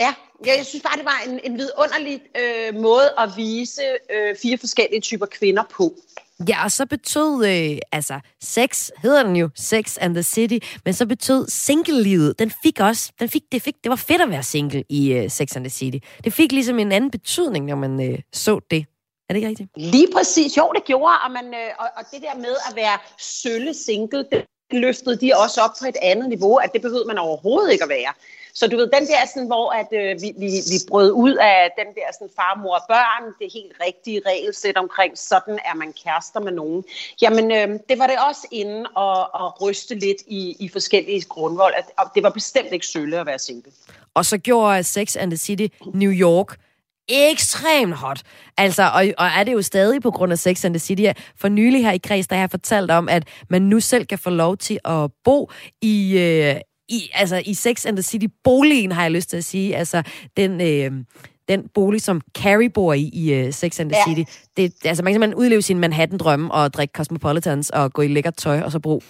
[0.00, 0.14] Ja,
[0.46, 3.82] jeg synes bare, det var en, en vidunderlig øh, måde at vise
[4.14, 5.94] øh, fire forskellige typer kvinder på.
[6.48, 10.94] Ja, og så betød, øh, altså, sex hedder den jo, Sex and the City, men
[10.94, 14.42] så betød single-livet, den fik også, den fik, det, fik, det var fedt at være
[14.42, 15.98] single i øh, Sex and the City.
[16.24, 18.86] Det fik ligesom en anden betydning, når man øh, så det.
[19.28, 19.70] Er det ikke rigtigt?
[19.76, 22.98] Lige præcis, jo, det gjorde, og, man, øh, og, og det der med at være
[23.18, 27.18] sølle single, det løftede de også op på et andet niveau, at det behøvede man
[27.18, 28.12] overhovedet ikke at være.
[28.58, 31.70] Så du ved, den der sådan, hvor at, øh, vi, vi, vi brød ud af
[31.78, 35.92] den der sådan, far, mor og børn, det helt rigtige regelsæt omkring, sådan er man
[36.02, 36.84] kærester med nogen.
[37.22, 41.74] Jamen, øh, det var det også inde at, at ryste lidt i, i forskellige grundvold.
[41.76, 43.72] At, at det var bestemt ikke sølle at være single.
[44.14, 46.56] Og så gjorde Sex and the City New York
[47.08, 48.22] ekstremt hot.
[48.56, 51.04] Altså, og, og er det jo stadig på grund af Sex and the City.
[51.36, 54.18] For nylig her i Kreds, der har jeg fortalt om, at man nu selv kan
[54.18, 55.50] få lov til at bo
[55.82, 59.76] i, øh, i, altså, i Sex and the City-boligen, har jeg lyst til at sige.
[59.76, 60.02] Altså,
[60.36, 60.60] den...
[60.60, 61.04] Øh,
[61.48, 64.14] den bolig, som Carrie bor i i uh, Sex and the ja.
[64.14, 64.32] City.
[64.56, 68.36] Det, altså, man kan simpelthen udleve sin Manhattan-drømme og drikke Cosmopolitans og gå i lækkert
[68.36, 69.00] tøj og så bruge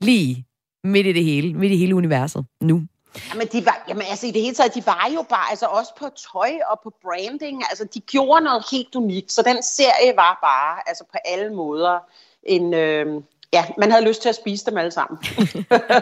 [0.00, 0.46] lige
[0.84, 2.82] midt i det hele, midt i hele universet nu.
[3.30, 5.92] Jamen, de var, jamen altså i det hele taget, de var jo bare, altså også
[5.98, 10.38] på tøj og på branding, altså de gjorde noget helt unikt, så den serie var
[10.42, 11.98] bare, altså på alle måder,
[12.42, 15.18] en, øh, ja, man havde lyst til at spise dem alle sammen.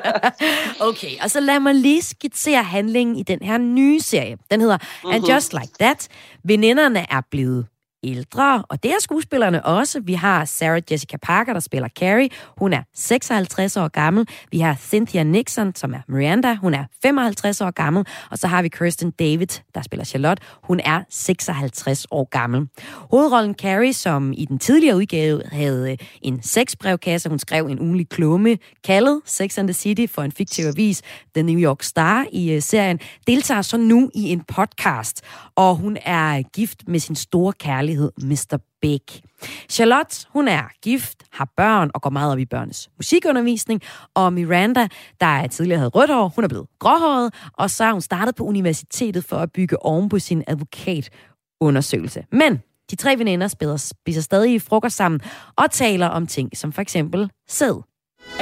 [0.89, 4.37] okay, og så lad mig lige skitsere handlingen i den her nye serie.
[4.51, 5.13] Den hedder uh-huh.
[5.13, 5.31] And mhm.
[5.31, 6.09] Just Like That.
[6.45, 7.67] Veninderne er blevet
[8.07, 10.01] ældre, og det er skuespillerne også.
[10.01, 12.29] Vi har Sarah Jessica Parker, der spiller Carrie.
[12.59, 14.29] Hun er 56 år gammel.
[14.51, 16.55] Vi har Cynthia Nixon, som er Miranda.
[16.55, 18.07] Hun er 55 år gammel.
[18.31, 20.43] Og så har vi Kirsten David, der spiller Charlotte.
[20.63, 22.69] Hun er 56 år gammel.
[23.11, 27.29] Hovedrollen Carrie, som i den tidligere udgave havde øh, en sexbrevkasse.
[27.29, 31.03] Hun skrev en ugenlig klumme kaldet Sex and the City for en fiktiv avis,
[31.35, 35.23] The New York Star i øh, serien, deltager så nu i en podcast.
[35.55, 38.59] Og hun er gift med sin store kærlighed kærlighed, Mr.
[38.81, 39.23] Big.
[39.71, 43.81] Charlotte, hun er gift, har børn og går meget op i børnenes musikundervisning.
[44.15, 44.89] Og Miranda,
[45.21, 48.45] der tidligere havde rødt hår, hun er blevet gråhåret, og så har hun startet på
[48.45, 52.25] universitetet for at bygge oven på sin advokatundersøgelse.
[52.33, 55.21] Men de tre veninder spiser, spiser stadig i frokost sammen
[55.57, 57.83] og taler om ting som for eksempel sæd.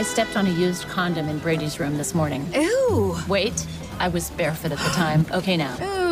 [0.01, 2.43] I stepped on a used condom in Brady's room this morning.
[2.57, 3.17] Ooh.
[3.29, 3.69] Wait,
[4.01, 5.39] I was barefoot at the time.
[5.39, 5.75] Okay now.
[5.81, 6.04] Ooh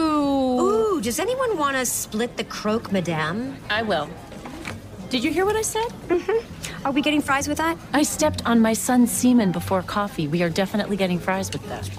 [1.02, 3.56] does anyone want to split the croque, madame?
[3.68, 4.08] I will.
[5.10, 5.90] Did you hear what I said?
[6.08, 6.86] Mm-hmm.
[6.86, 7.76] Are we getting fries with that?
[7.92, 10.28] I stepped on my son's semen before coffee.
[10.28, 11.90] We are definitely getting fries with that.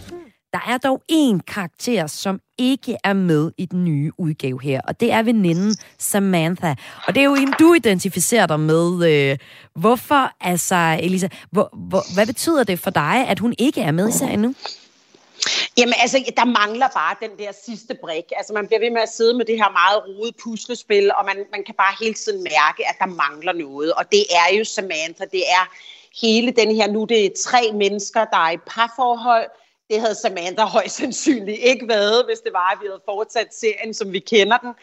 [0.53, 4.99] Der er dog en karakter, som ikke er med i den nye udgave her, og
[4.99, 6.75] det er veninden Samantha.
[7.07, 9.11] Og det er jo en, du identificerer dig med.
[9.11, 9.37] Øh,
[9.75, 14.09] hvorfor, altså, Elisa, hvor, hvor, hvad betyder det for dig, at hun ikke er med
[14.09, 14.53] i serien nu?
[15.77, 18.23] Jamen altså, der mangler bare den der sidste brik.
[18.37, 21.45] Altså man bliver ved med at sidde med det her meget rode puslespil, og man,
[21.51, 23.93] man kan bare hele tiden mærke, at der mangler noget.
[23.93, 25.63] Og det er jo Samantha, det er
[26.21, 29.49] hele den her, nu det er tre mennesker, der er i parforhold.
[29.89, 33.93] Det havde Samantha højst sandsynligt ikke været, hvis det var, at vi havde fortsat serien,
[33.93, 34.73] som vi kender den.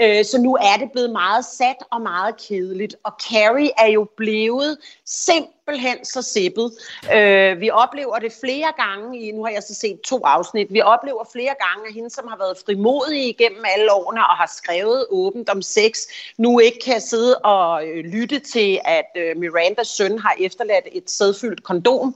[0.00, 2.96] Øh, så nu er det blevet meget sat og meget kedeligt.
[3.04, 6.72] Og Carrie er jo blevet simpelthen så sippet.
[7.14, 10.80] Øh, vi oplever det flere gange i, nu har jeg så set to afsnit, vi
[10.80, 15.06] oplever flere gange, at hende, som har været frimodig igennem alle årene og har skrevet
[15.10, 15.98] åbent om sex,
[16.38, 21.10] nu ikke kan sidde og øh, lytte til, at øh, Mirandas søn har efterladt et
[21.10, 22.14] sædfyldt kondom.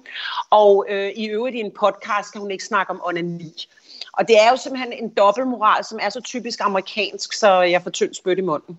[0.51, 3.69] Og øh, i øvrigt i en podcast kan hun ikke snakke om onani.
[4.19, 7.91] Og det er jo simpelthen en dobbeltmoral, som er så typisk amerikansk, så jeg får
[7.91, 8.79] tyndt spyt i munden.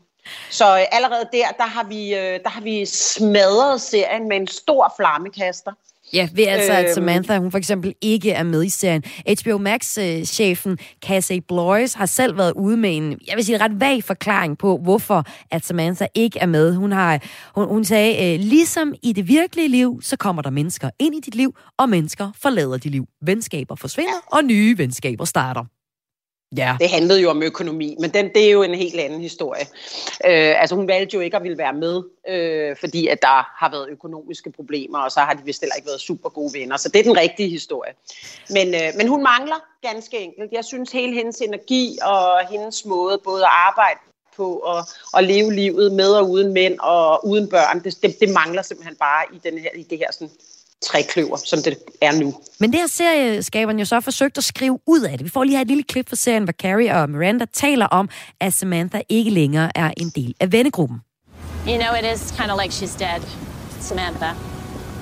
[0.50, 4.48] Så øh, allerede der, der har, vi, øh, der har vi smadret serien med en
[4.48, 5.72] stor flammekaster.
[6.14, 6.94] Ja, ved altså, at øhm.
[6.94, 9.04] Samantha, hun for eksempel ikke er med i serien.
[9.42, 14.04] HBO Max-chefen Casey Blois har selv været ude med en, jeg vil sige, ret vag
[14.04, 16.76] forklaring på, hvorfor at Samantha ikke er med.
[16.76, 17.20] Hun, har,
[17.56, 21.20] hun, hun sagde, øh, ligesom i det virkelige liv, så kommer der mennesker ind i
[21.20, 23.06] dit liv, og mennesker forlader dit liv.
[23.22, 25.79] Venskaber forsvinder, og nye venskaber starter.
[26.58, 26.78] Ja.
[26.80, 29.62] Det handlede jo om økonomi, men den, det er jo en helt anden historie.
[30.26, 33.72] Øh, altså hun valgte jo ikke at ville være med, øh, fordi at der har
[33.72, 36.78] været økonomiske problemer, og så har de vist heller ikke været super gode venner.
[36.78, 37.94] Så det er den rigtige historie.
[38.50, 40.52] Men, øh, men hun mangler ganske enkelt.
[40.52, 44.00] Jeg synes hele hendes energi og hendes måde både at arbejde
[44.38, 44.84] på og,
[45.14, 48.96] og leve livet med og uden mænd og uden børn, det, det, det mangler simpelthen
[48.96, 50.30] bare i, den her, i det her sådan,
[50.82, 52.34] trækløver, som det er nu.
[52.60, 55.26] Men det her serieskaberen jo så forsøgt at skrive ud af det.
[55.26, 58.10] Vi får lige her et lille klip fra serien, hvor Carrie og Miranda taler om,
[58.40, 60.98] at Samantha ikke længere er en del af vennegruppen.
[61.68, 63.22] You know, it is kind of like she's dead,
[63.80, 64.34] Samantha.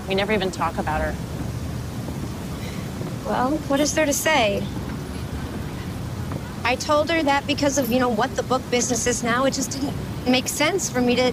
[0.10, 1.14] We never even talk about her.
[3.28, 4.64] Well, what is there to say?
[6.66, 9.54] I told her that because of, you know, what the book business is now, it
[9.54, 9.94] just didn't
[10.28, 11.32] make sense for me to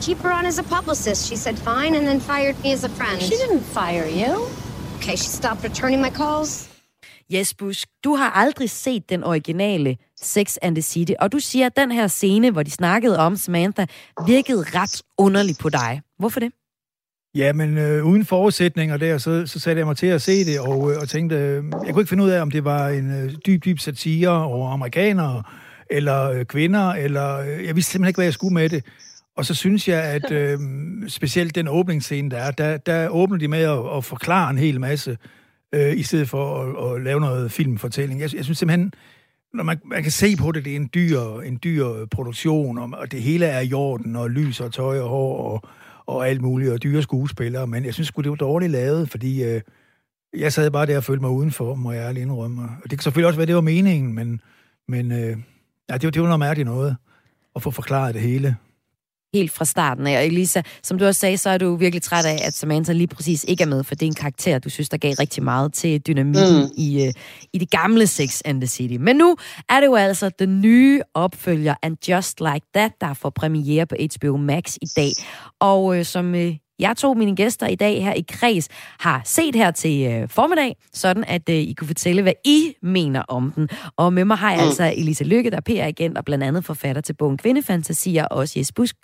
[0.00, 1.26] keep her on as a publicist.
[1.28, 3.22] She said fine and then fired me as a friend.
[3.22, 4.32] She didn't fire you.
[4.96, 6.68] Okay, she stopped returning my calls.
[7.32, 11.66] Yes, Bush, du har aldrig set den originale Sex and the City, og du siger,
[11.66, 13.86] at den her scene, hvor de snakkede om Samantha,
[14.26, 16.00] virkede ret underlig på dig.
[16.18, 16.52] Hvorfor det?
[17.34, 20.60] Ja, men øh, uden forudsætninger der, så, så satte jeg mig til at se det,
[20.60, 23.24] og, øh, og tænkte, øh, jeg kunne ikke finde ud af, om det var en
[23.24, 25.42] øh, dyb, dyb satire over amerikanere,
[25.90, 28.84] eller øh, kvinder, eller øh, jeg vidste simpelthen ikke, hvad jeg skulle med det.
[29.36, 30.58] Og så synes jeg, at øh,
[31.08, 34.80] specielt den åbningsscene, der er, der, der åbner de med at, at forklare en hel
[34.80, 35.18] masse,
[35.74, 38.20] øh, i stedet for at, at lave noget filmfortælling.
[38.20, 38.92] Jeg, jeg synes simpelthen,
[39.54, 42.90] når man, man kan se på det, det er en dyr, en dyr produktion, og,
[42.92, 45.68] og det hele er i orden, og lys og tøj og hår og,
[46.06, 49.60] og alt muligt, og dyre skuespillere, men jeg synes det var dårligt lavet, fordi øh,
[50.36, 52.62] jeg sad bare der og følte mig udenfor, må jeg ærligt indrømme.
[52.62, 54.40] Og det kan selvfølgelig også være, det var meningen, men,
[54.88, 55.36] men øh,
[55.88, 56.96] ja, det, var, det var noget mærkeligt noget,
[57.56, 58.56] at få forklaret det hele
[59.34, 60.16] helt fra starten af.
[60.18, 63.06] Og Elisa, som du også sagde, så er du virkelig træt af, at Samantha lige
[63.06, 65.72] præcis ikke er med, for det er en karakter, du synes, der gav rigtig meget
[65.72, 66.70] til dynamikken mm.
[66.76, 67.12] i, uh,
[67.52, 68.96] i det gamle Sex and the City.
[69.00, 69.36] Men nu
[69.68, 73.94] er det jo altså den nye opfølger, And Just Like That, der får premiere på
[74.16, 75.10] HBO Max i dag.
[75.60, 78.68] Og uh, som uh, jeg to mine gæster i dag her i Kreds
[79.00, 83.22] har set her til øh, formiddag, sådan at øh, I kunne fortælle, hvad I mener
[83.22, 83.68] om den.
[83.96, 84.66] Og med mig har jeg mm.
[84.66, 88.58] altså Elisa Lykke, der er PR-agent og blandt andet forfatter til bogen Kvindefantasier, og også
[88.58, 88.96] Jes Busk,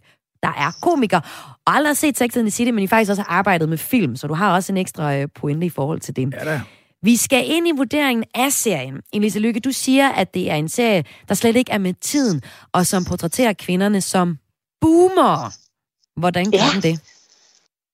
[0.43, 1.21] der er komiker,
[1.67, 3.79] og aldrig har set Sex and the City, men I faktisk også har arbejdet med
[3.79, 6.35] film, så du har også en ekstra øh, pointe i forhold til det.
[6.35, 6.61] Ja da.
[7.03, 9.01] Vi skal ind i vurderingen af serien.
[9.13, 12.43] Elisa Lykke, du siger, at det er en serie, der slet ikke er med tiden,
[12.73, 14.39] og som portrætterer kvinderne som
[14.81, 15.53] boomer.
[16.17, 16.81] Hvordan kan ja.
[16.89, 17.01] det?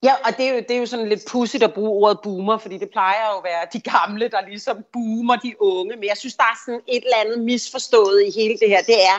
[0.02, 2.58] Ja, og det er, jo, det er jo sådan lidt pudsigt at bruge ordet boomer,
[2.58, 5.96] fordi det plejer jo at være de gamle, der ligesom boomer de unge.
[5.96, 8.82] Men jeg synes, der er sådan et eller andet misforstået i hele det her.
[8.82, 9.18] Det er,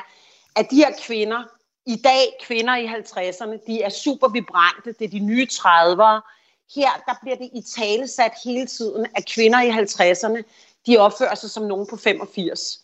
[0.56, 1.44] at de her kvinder,
[1.88, 6.34] i dag kvinder i 50'erne, de er super vibrante, det er de nye 30'ere.
[6.76, 10.42] Her der bliver det i tale sat hele tiden, at kvinder i 50'erne,
[10.88, 12.80] de opfører sig som nogen på 85.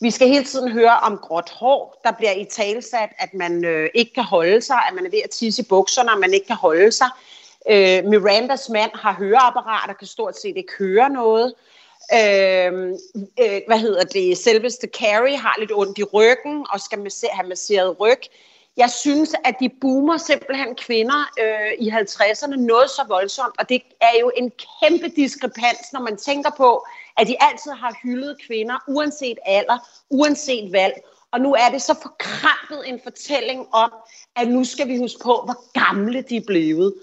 [0.00, 3.90] Vi skal hele tiden høre om gråt hår, der bliver i talsat, at man øh,
[3.94, 6.46] ikke kan holde sig, at man er ved at tisse i bukserne, at man ikke
[6.46, 7.08] kan holde sig.
[7.70, 11.54] Øh, Mirandas mand har høreapparater, kan stort set ikke høre noget.
[12.14, 12.72] Øh,
[13.42, 14.38] øh, hvad hedder det?
[14.38, 18.20] Selveste Carrie har lidt ondt i ryggen og skal massere, have masseret ryg.
[18.76, 23.82] Jeg synes, at de boomer simpelthen kvinder øh, i 50'erne noget så voldsomt, og det
[24.00, 28.76] er jo en kæmpe diskrepans, når man tænker på, at de altid har hyldet kvinder,
[28.88, 29.78] uanset alder,
[30.10, 30.94] uanset valg.
[31.32, 33.92] Og nu er det så forkrampet en fortælling om,
[34.36, 36.94] at nu skal vi huske på, hvor gamle de er blevet.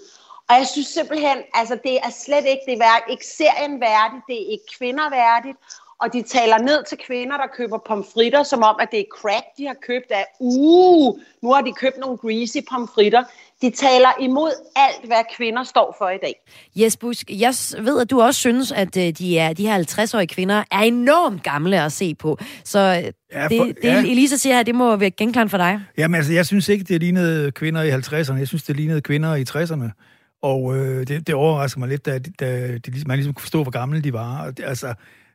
[0.48, 4.36] Og jeg synes simpelthen, altså det er slet ikke, det er ikke serien værdigt, det
[4.42, 5.58] er ikke kvinder værdigt,
[6.02, 9.44] og de taler ned til kvinder, der køber pomfritter, som om, at det er crack,
[9.58, 13.24] de har købt af, uh, nu har de købt nogle greasy pomfritter.
[13.62, 16.34] De taler imod alt, hvad kvinder står for i dag.
[16.76, 20.26] Jes Busk, jeg ved, at du også synes, at øh, de, er, de her 50-årige
[20.26, 22.38] kvinder er enormt gamle at se på.
[22.64, 24.00] Så øh, ja, for, det, det ja.
[24.00, 25.80] Elisa siger her, det må være genklart for dig.
[25.98, 28.38] Jamen altså, jeg synes ikke, det lignede kvinder i 50'erne.
[28.38, 30.15] Jeg synes, det lignede kvinder i 60'erne.
[30.42, 33.62] Og øh, det, det overrasker mig lidt, da, da de, ligesom, man ligesom kunne forstå,
[33.62, 34.52] hvor gamle de var.
[34.62, 34.86] Altså,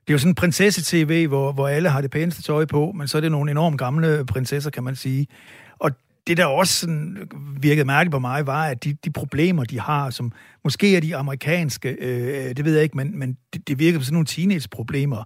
[0.02, 3.08] det er jo sådan en prinsesse-tv, hvor, hvor alle har det pæneste tøj på, men
[3.08, 5.28] så er det nogle enormt gamle prinsesser, kan man sige.
[5.80, 5.92] Og
[6.28, 10.10] det, der også sådan virkede mærkeligt på mig, var, at de, de problemer, de har,
[10.10, 10.32] som
[10.64, 14.00] måske er de amerikanske, øh, øh det ved jeg ikke, men, men det, det virker
[14.00, 15.24] som sådan nogle teenage-problemer,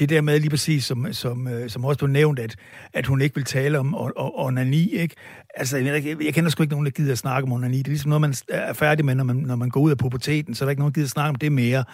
[0.00, 2.56] det der med lige præcis, som, som, øh, som også blev nævnt, at,
[2.92, 5.14] at hun ikke vil tale om onani, ikke?
[5.54, 7.78] Altså, jeg, jeg kender sgu ikke nogen, der gider at snakke om onani.
[7.78, 9.98] Det er ligesom noget, man er færdig med, når man, når man går ud af
[9.98, 11.84] puberteten, så er der ikke nogen, der gider at snakke om det mere.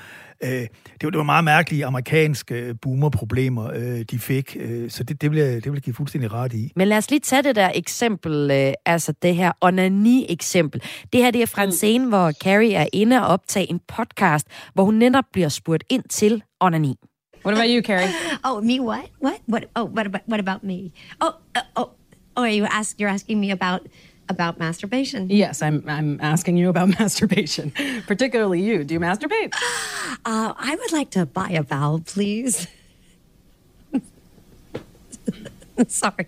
[0.45, 0.69] Øh, det,
[1.03, 5.31] var, det var meget mærkelige amerikanske øh, boomer-problemer, øh, de fik, øh, så det, det,
[5.31, 6.73] vil jeg, det vil jeg give fuldstændig ret i.
[6.77, 10.83] Men lad os lige tage det der eksempel, øh, altså det her onani-eksempel.
[11.13, 11.73] Det her det er fra en mm.
[11.73, 16.03] scene, hvor Carrie er inde og optage en podcast, hvor hun netop bliver spurgt ind
[16.11, 16.99] til onani.
[17.47, 18.13] What about you, Carrie?
[18.45, 19.09] oh, me what?
[19.21, 19.41] What?
[19.47, 19.71] What?
[19.77, 20.93] Oh, what about what about me?
[21.21, 21.93] Oh, uh, oh,
[22.37, 22.99] oh, are you ask?
[22.99, 23.87] You're asking me about
[24.29, 25.31] about masturbation?
[25.31, 25.85] Yes, I'm.
[25.87, 27.73] I'm asking you about masturbation,
[28.09, 28.83] particularly you.
[28.83, 29.55] Do you masturbate?
[30.25, 32.67] Uh, I would like to buy a vowel, please.
[35.87, 36.27] sorry.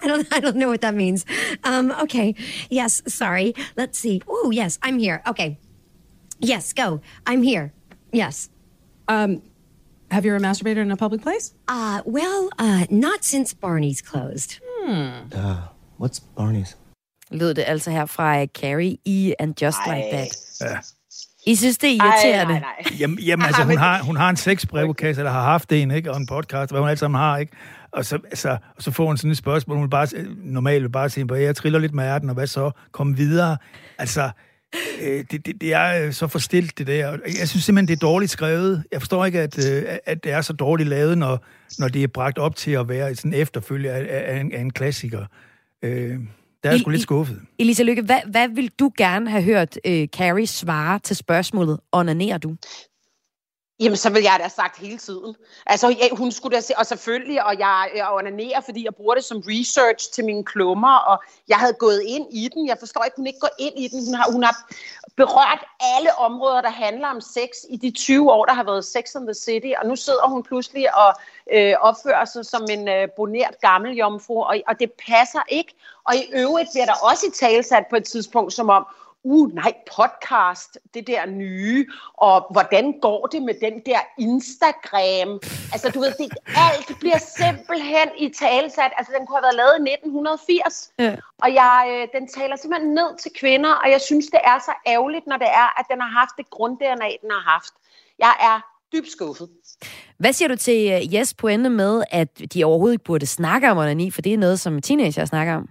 [0.00, 1.26] I don't I don't know what that means.
[1.62, 2.34] Um, okay.
[2.70, 3.54] Yes, sorry.
[3.76, 4.22] Let's see.
[4.26, 5.20] Oh, yes, I'm here.
[5.26, 5.58] Okay.
[6.38, 7.02] Yes, go.
[7.26, 7.74] I'm here.
[8.12, 8.48] Yes.
[9.08, 9.42] Um,
[10.14, 11.54] have you ever masturbated in a public place?
[11.68, 14.60] Uh, well, uh, not since Barney's closed.
[14.84, 15.10] Hmm.
[15.34, 15.56] Uh,
[15.98, 16.76] what's Barney's?
[17.30, 19.96] Lød det altså her fra Carrie i And Just Ej.
[19.96, 20.28] Like That.
[20.60, 20.78] Ja.
[21.46, 22.54] I synes, det er irriterende?
[22.54, 22.98] Ej, nej, nej.
[23.00, 26.10] Jamen, jamen altså, hun har, hun har en sexbrevkasse, eller har haft en, ikke?
[26.10, 27.52] Og en podcast, hvad hun alt sammen har, ikke?
[27.92, 30.88] Og så, altså, og så får hun sådan et spørgsmål, hun vil bare, normalt vil
[30.90, 32.70] bare sige, jeg triller lidt med ærten, og hvad så?
[32.92, 33.56] Kom videre.
[33.98, 34.30] Altså,
[35.02, 37.18] øh, det, det, det er så forstilt, det der.
[37.38, 38.84] Jeg synes simpelthen, det er dårligt skrevet.
[38.92, 41.44] Jeg forstår ikke, at, øh, at det er så dårligt lavet, når,
[41.78, 44.70] når det er bragt op til at være sådan efterfølge af, af, en, af en
[44.70, 45.26] klassiker.
[45.82, 46.18] Øh,
[46.62, 47.40] der er jeg sgu lidt skuffet.
[47.58, 52.38] Elisa Lykke, hvad, hvad vil du gerne have hørt øh, Carrie svare til spørgsmålet, onanerer
[52.38, 52.56] du?
[53.80, 55.36] Jamen, så vil jeg da have sagt hele tiden.
[55.66, 59.14] Altså, ja, hun skulle da se, og selvfølgelig, og jeg, jeg onanerer, fordi jeg bruger
[59.14, 62.66] det som research til mine klummer, og jeg havde gået ind i den.
[62.66, 64.06] Jeg forstår ikke, hun ikke går ind i den.
[64.06, 64.72] Hun har, hun har
[65.16, 69.14] berørt alle områder, der handler om sex i de 20 år, der har været Sex
[69.14, 71.14] and the City, og nu sidder hun pludselig og
[71.52, 75.74] øh, opfører sig som en øh, bonert gammel jomfru, og, og det passer ikke.
[76.04, 78.86] Og i øvrigt bliver der også i talsat på et tidspunkt, som om,
[79.24, 85.30] uh nej, podcast, det der nye, og hvordan går det med den der Instagram?
[85.72, 88.92] Altså du ved, det, alt bliver simpelthen i talsat.
[88.98, 91.16] Altså den kunne have været lavet i 1980, ja.
[91.42, 94.72] og jeg, øh, den taler simpelthen ned til kvinder, og jeg synes, det er så
[94.86, 97.74] ærgerligt, når det er, at den har haft det grund-DNA, den har haft.
[98.18, 98.56] Jeg er
[98.92, 99.48] dybt skuffet.
[100.18, 103.78] Hvad siger du til øh, Jes pointe med, at de overhovedet ikke burde snakke om
[103.78, 105.68] onani, for det er noget, som teenager snakker om?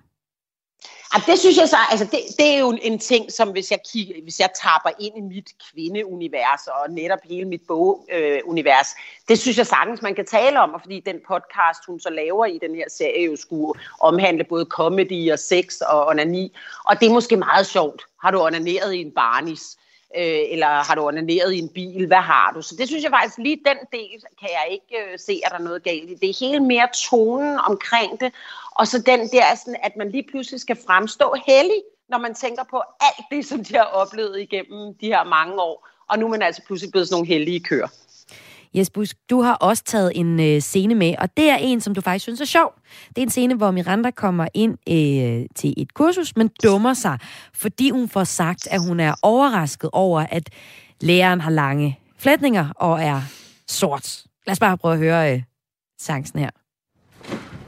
[1.13, 3.79] Ja, det synes jeg så, altså det, det er jo en ting, som hvis jeg,
[3.91, 9.39] kigger, hvis jeg tapper ind i mit kvindeunivers og netop hele mit bogunivers, øh, det
[9.39, 12.59] synes jeg sagtens, man kan tale om, og fordi den podcast, hun så laver i
[12.61, 17.13] den her serie, jo skulle omhandle både comedy og sex og onani, og det er
[17.13, 18.05] måske meget sjovt.
[18.21, 19.77] Har du onaneret i en barnis?
[20.17, 22.61] Øh, eller har du onaneret i en bil, hvad har du?
[22.61, 25.57] Så det synes jeg faktisk, lige den del kan jeg ikke øh, se, at der
[25.57, 26.15] er noget galt i.
[26.15, 28.33] Det er helt mere tonen omkring det,
[28.71, 32.63] og så den der, sådan, at man lige pludselig skal fremstå heldig, når man tænker
[32.63, 35.87] på alt det, som de har oplevet igennem de her mange år.
[36.09, 37.87] Og nu er man altså pludselig blevet sådan nogle heldige køer.
[38.75, 42.01] Jesbus, du har også taget en øh, scene med, og det er en, som du
[42.01, 42.73] faktisk synes er sjov.
[43.09, 47.19] Det er en scene, hvor Miranda kommer ind øh, til et kursus, men dummer sig,
[47.53, 50.49] fordi hun får sagt, at hun er overrasket over, at
[51.01, 53.21] læreren har lange flætninger og er
[53.67, 54.23] sort.
[54.47, 55.41] Lad os bare prøve at høre øh,
[55.99, 56.49] sangsen her.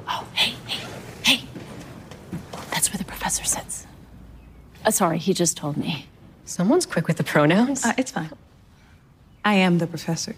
[0.08, 0.88] Oh, hey, hey,
[1.26, 1.48] hey.
[2.72, 3.88] That's where the professor sits.
[4.86, 6.06] Oh, sorry, he just told me.
[6.46, 7.86] Someone's quick with the pronouns.
[7.86, 8.30] Uh, it's fine.
[9.46, 10.34] I am the professor.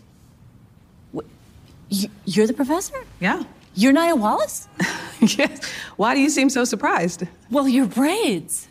[1.90, 3.06] You're the professor?
[3.20, 3.44] Yeah.
[3.76, 4.68] You're Nia Wallace?
[5.20, 5.72] yes.
[5.96, 7.24] Why do you seem so surprised?
[7.52, 8.68] Well, your braids.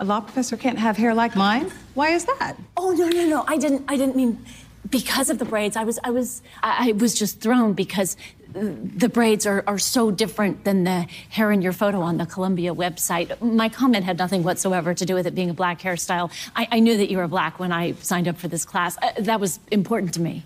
[0.00, 1.70] A law professor can't have hair like mine?
[1.94, 2.56] Why is that?
[2.76, 3.44] Oh no, no, no.
[3.46, 4.44] I didn't I didn't mean
[4.90, 5.76] because of the braids.
[5.76, 8.16] I was I was I, I was just thrown because
[8.54, 12.74] the braids are, are so different than the hair in your photo on the Columbia
[12.74, 13.40] website.
[13.40, 16.30] My comment had nothing whatsoever to do with it being a black hairstyle.
[16.54, 18.96] I, I knew that you were black when I signed up for this class.
[19.02, 20.44] Uh, that was important to me.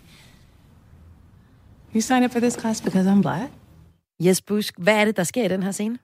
[1.94, 3.50] You signed up for this class because I'm black?
[4.22, 4.74] Yes, Busk.
[4.78, 5.98] Hvad er det, der sker i den her scene?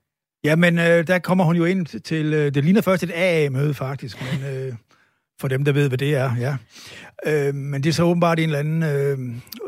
[0.45, 2.33] Jamen, øh, der kommer hun jo ind til...
[2.35, 4.73] Øh, det ligner først et AA-møde, faktisk, men øh,
[5.41, 6.57] for dem, der ved, hvad det er, ja.
[7.27, 9.19] Øh, men det er så åbenbart en eller anden øh,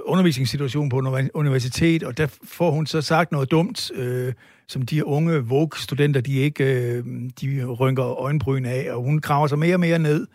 [0.05, 0.97] undervisningssituation på
[1.35, 4.33] universitet, og der får hun så sagt noget dumt, øh,
[4.69, 7.05] som de unge Vogue-studenter, de ikke øh,
[7.41, 10.27] de rynker øjenbryn af, og hun graver sig mere og mere ned.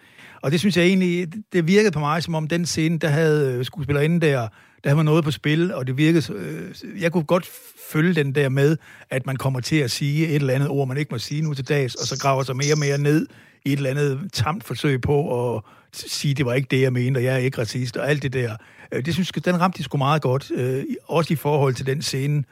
[0.41, 3.53] Og det synes jeg egentlig, det virkede på mig, som om den scene, der havde
[3.53, 4.47] øh, skuespillerinden der
[4.83, 6.33] der var noget på spil, og det virkede...
[6.33, 7.49] Øh, jeg kunne godt
[7.91, 8.77] følge den der med,
[9.09, 11.53] at man kommer til at sige et eller andet ord, man ikke må sige nu
[11.53, 13.27] til dags, og så graver sig mere og mere ned
[13.65, 15.63] i et eller andet tamt forsøg på at
[15.93, 18.33] sige, det var ikke det, jeg mente, og jeg er ikke racist, og alt det
[18.33, 18.55] der.
[18.91, 21.85] Øh, det synes jeg, den ramte de sgu meget godt, øh, også i forhold til
[21.85, 22.43] den scene,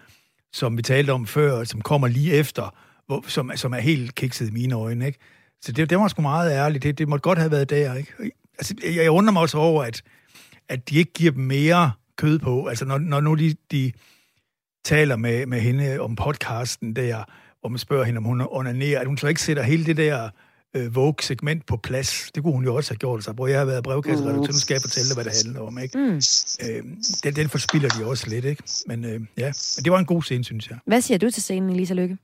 [0.53, 2.75] som vi talte om før, som kommer lige efter,
[3.07, 5.19] hvor, som, som er helt kikset i mine øjne, ikke?
[5.61, 6.84] Så det, det var sgu meget ærligt.
[6.84, 8.13] Det, det måtte godt have været der, ikke?
[8.57, 10.01] Altså, jeg, jeg undrer mig også over, at,
[10.69, 12.67] at de ikke giver dem mere kød på.
[12.67, 13.91] Altså, når, når nu de, de
[14.86, 17.24] taler med, med hende om podcasten der,
[17.63, 20.30] og man spørger hende, om hun onanerer, at hun så ikke sætter hele det der
[20.76, 22.32] øh, Vogue-segment på plads.
[22.36, 24.74] Det kunne hun jo også have gjort sig, hvor jeg har været brevkasseredaktør, nu skal
[24.74, 25.97] jeg fortælle dig, hvad det handler om, ikke?
[25.97, 26.22] Mm.
[26.65, 26.84] Øh,
[27.24, 28.63] den, den forspiller de også lidt, ikke?
[28.88, 30.78] Men øh, ja, men det var en god scene, synes jeg.
[30.86, 32.17] Hvad siger du til scenen, Lisa Lykke?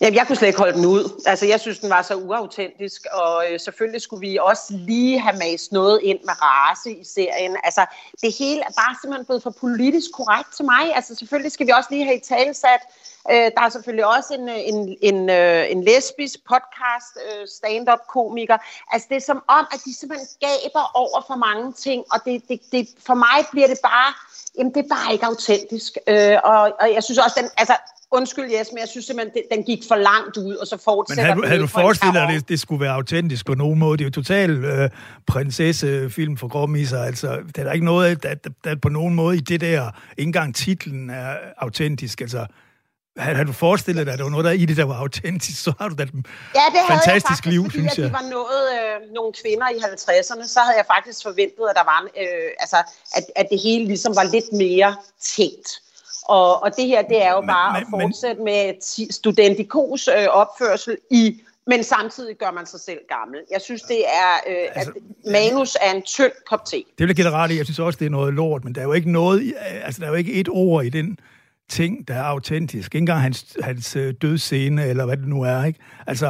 [0.00, 1.22] Jamen, jeg kunne slet ikke holde den ud.
[1.26, 5.36] Altså, jeg synes, den var så uautentisk, og øh, selvfølgelig skulle vi også lige have
[5.38, 7.56] mast noget ind med race i serien.
[7.64, 7.86] Altså,
[8.22, 10.94] det hele er bare simpelthen blevet for politisk korrekt til mig.
[10.94, 12.80] Altså, selvfølgelig skal vi også lige have i talesat.
[13.30, 18.58] Øh, der er selvfølgelig også en, øh, en, en, øh, en lesbisk podcast, øh, stand-up-komiker.
[18.92, 22.48] Altså, det er som om, at de simpelthen gaber over for mange ting, og det,
[22.48, 24.12] det, det, for mig bliver det bare
[24.58, 25.98] jamen det er bare ikke autentisk.
[26.06, 27.74] Øh, og, og jeg synes også, den, altså
[28.10, 31.26] Undskyld, Jes, men jeg synes simpelthen, den gik for langt ud, og så fortsætter Men
[31.26, 33.98] havde, du, havde du forestillet dig, at det, det skulle være autentisk på nogen måde?
[33.98, 34.90] Det er jo totalt øh,
[35.26, 37.02] prinsessefilm for gråmisser.
[37.02, 40.28] Altså, der er ikke noget, der, der, der på nogen måde i det der, ikke
[40.28, 42.20] engang titlen er autentisk.
[42.20, 42.46] Altså,
[43.18, 45.72] havde, du forestillet dig, at der var noget der i det, der var autentisk, så
[45.80, 46.10] har du da et
[46.54, 48.06] ja, det fantastisk faktisk, liv, synes jeg.
[48.06, 51.84] de var nået øh, nogle kvinder i 50'erne, så havde jeg faktisk forventet, at der
[51.84, 52.76] var en, øh, altså,
[53.16, 55.68] at, at det hele ligesom var lidt mere tænkt.
[56.22, 58.74] Og, og det her, det er jo bare men, men, at fortsætte med
[59.10, 63.40] studentikos øh, opførsel i men samtidig gør man sig selv gammel.
[63.50, 66.76] Jeg synes, det er, øh, altså, at manus er en tynd kop te.
[66.76, 67.56] Det vil jeg give dig ret i.
[67.56, 69.54] Jeg synes også, det er noget lort, men der er jo ikke noget,
[69.84, 71.18] altså der er jo ikke et ord i den
[71.68, 72.94] ting, der er autentisk.
[72.94, 75.80] Ikke engang hans, hans øh, dødsscene, eller hvad det nu er, ikke?
[76.06, 76.26] Altså...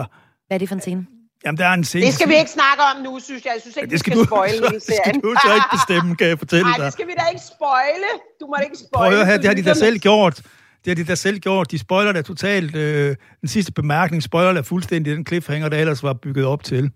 [0.47, 1.07] Hvad er det for en scene?
[1.45, 2.07] Jamen, der er en scene...
[2.07, 3.53] Det skal vi ikke snakke om nu, synes jeg.
[3.55, 5.15] Jeg synes ikke, ja, det skal vi skal spoile hele serien.
[5.15, 6.79] Det skal du så ikke bestemme, kan jeg fortælle dig.
[6.79, 8.11] Nej, det skal vi da ikke spoile.
[8.41, 9.11] Du må da ikke spoile.
[9.11, 10.37] Prøv at høre, det har de da selv gjort.
[10.85, 11.71] Det har de da selv gjort.
[11.71, 12.77] De spoiler da totalt.
[12.77, 16.91] Øh, den sidste bemærkning spoiler da fuldstændig den cliffhanger, der ellers var bygget op til.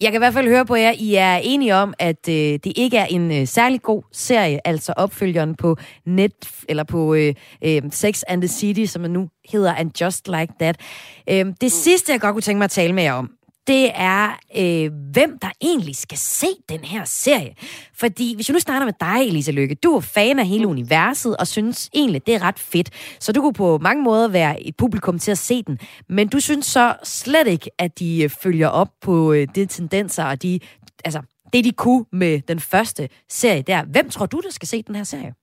[0.00, 2.72] Jeg kan i hvert fald høre på jer, I er enige om, at øh, det
[2.76, 5.76] ikke er en øh, særlig god serie, altså opfølgeren på
[6.06, 7.34] net eller på øh,
[7.64, 10.80] øh, Sex and the City, som nu hedder And Just Like That.
[11.30, 13.30] Øh, det sidste, jeg godt kunne tænke mig at tale med jer om,
[13.66, 17.54] det er, øh, hvem der egentlig skal se den her serie.
[17.94, 21.36] Fordi hvis jeg nu starter med dig, Elisa Lykke, du er fan af hele universet
[21.36, 22.90] og synes egentlig, det er ret fedt.
[23.20, 25.78] Så du kunne på mange måder være et publikum til at se den.
[26.08, 30.24] Men du synes så slet ikke, at de øh, følger op på øh, de tendenser
[30.24, 30.60] og de,
[31.04, 33.84] altså, det, de kunne med den første serie der.
[33.84, 35.34] Hvem tror du, der skal se den her serie?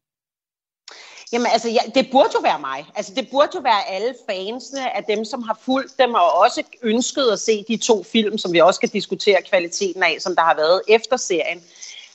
[1.34, 2.86] Jamen altså, ja, det burde jo være mig.
[2.95, 6.63] Altså, det burde jo være alle fansene af dem, som har fulgt dem, og også
[6.81, 10.41] ønsket at se de to film, som vi også skal diskutere kvaliteten af, som der
[10.41, 11.63] har været efter serien.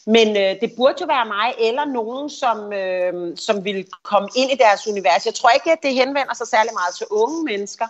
[0.07, 4.51] Men øh, det burde jo være mig, eller nogen, som, øh, som vil komme ind
[4.51, 5.27] i deres univers.
[5.27, 7.87] Jeg tror ikke, at det henvender sig særlig meget til unge mennesker,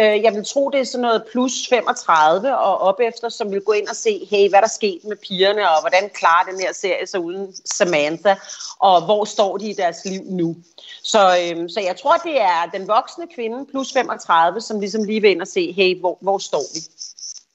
[0.00, 3.60] Øh, jeg vil tro, det er sådan noget plus 35 og op efter, som vil
[3.60, 6.60] gå ind og se, hey, hvad der er sket med pigerne, og hvordan klarer den
[6.60, 8.34] her serie sig uden Samantha,
[8.78, 10.56] og hvor står de i deres liv nu.
[11.02, 15.20] Så, øh, så jeg tror, det er den voksne kvinde plus 35, som ligesom lige
[15.20, 16.80] vil ind og se, hey, hvor, hvor står vi?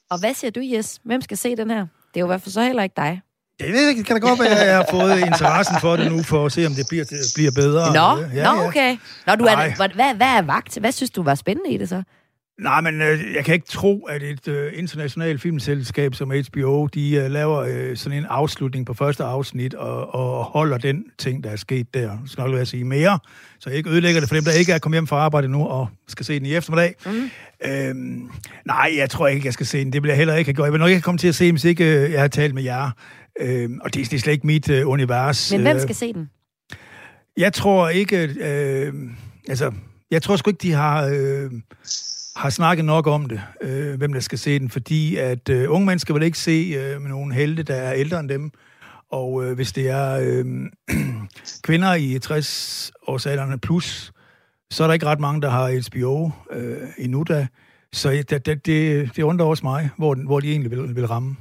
[0.09, 0.99] Og hvad siger du, Jes?
[1.03, 1.79] Hvem skal se den her?
[2.13, 3.21] Det er jo i hvert fald så heller ikke dig.
[3.59, 4.03] Det ved jeg ikke.
[4.03, 6.65] Kan da godt være, at jeg har fået interessen for det nu, for at se,
[6.65, 7.93] om det bliver, det bliver bedre.
[7.93, 8.97] Nå, ja, nå okay.
[9.27, 10.77] Nå, du er, hvad, hvad er vagt?
[10.77, 12.03] Hvad synes du var spændende i det så?
[12.59, 17.15] Nej, men øh, jeg kan ikke tro, at et øh, internationalt filmselskab som HBO, de
[17.15, 21.49] øh, laver øh, sådan en afslutning på første afsnit og, og holder den ting, der
[21.49, 22.17] er sket der.
[22.25, 23.19] Så skal jeg sige mere,
[23.59, 25.65] så jeg ikke ødelægger det for dem, der ikke er kommet hjem fra arbejde nu
[25.65, 26.95] og skal se den i eftermiddag.
[27.05, 27.29] Mm.
[27.65, 28.29] Øhm,
[28.65, 29.93] nej, jeg tror ikke, jeg skal se den.
[29.93, 30.65] Det vil jeg heller ikke have gjort.
[30.65, 32.53] Jeg vil nok ikke komme til at se den, hvis ikke øh, jeg har talt
[32.53, 32.91] med jer.
[33.41, 35.51] Øhm, og det, det er slet ikke mit øh, univers.
[35.51, 35.81] Men hvem øh.
[35.81, 36.29] skal se den?
[37.37, 38.17] Jeg tror ikke...
[38.39, 38.93] Øh,
[39.49, 39.71] altså,
[40.11, 41.05] jeg tror sgu ikke, de har...
[41.05, 41.51] Øh,
[42.39, 45.85] har snakket nok om det, øh, hvem der skal se den, fordi at øh, unge
[45.85, 48.51] mennesker vil ikke se øh, nogen helte, der er ældre end dem.
[49.11, 50.45] Og øh, hvis det er øh,
[51.67, 54.11] kvinder i 60-årsalderne plus,
[54.71, 57.47] så er der ikke ret mange, der har HBO øh, endnu da.
[57.93, 61.35] Så det, det, det, det undrer også mig, hvor, hvor de egentlig vil, vil ramme.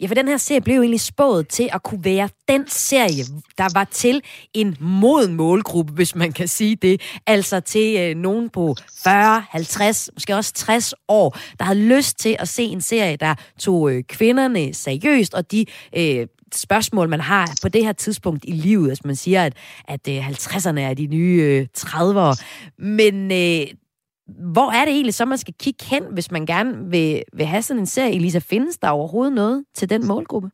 [0.00, 3.24] Ja, for den her serie blev jo egentlig spået til at kunne være den serie,
[3.58, 4.22] der var til
[4.54, 7.00] en moden målgruppe, hvis man kan sige det.
[7.26, 12.36] Altså til øh, nogen på 40, 50, måske også 60 år, der havde lyst til
[12.38, 15.64] at se en serie, der tog øh, kvinderne seriøst, og de
[15.96, 18.88] øh, spørgsmål, man har på det her tidspunkt i livet.
[18.88, 19.52] Altså man siger, at,
[19.84, 22.44] at øh, 50'erne er de nye øh, 30'ere.
[22.78, 23.32] Men...
[23.32, 23.66] Øh,
[24.28, 27.62] hvor er det egentlig så, man skal kigge hen, hvis man gerne vil, vil have
[27.62, 28.14] sådan en serie?
[28.14, 30.50] Elisa, findes der overhovedet noget til den målgruppe?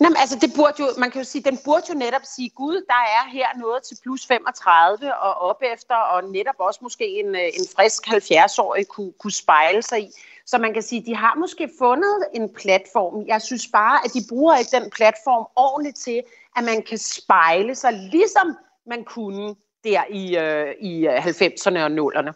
[0.00, 2.50] Nå, men altså, det burde jo, man kan jo sige, den burde jo netop sige,
[2.50, 7.06] gud, der er her noget til plus 35 og op efter, og netop også måske
[7.20, 10.08] en, øh, en frisk 70-årig kunne, kunne spejle sig i.
[10.46, 13.24] Så man kan sige, de har måske fundet en platform.
[13.26, 16.22] Jeg synes bare, at de bruger ikke den platform ordentligt til,
[16.56, 19.54] at man kan spejle sig, ligesom man kunne
[19.84, 22.32] der i, øh, i øh, 90'erne og 0'erne.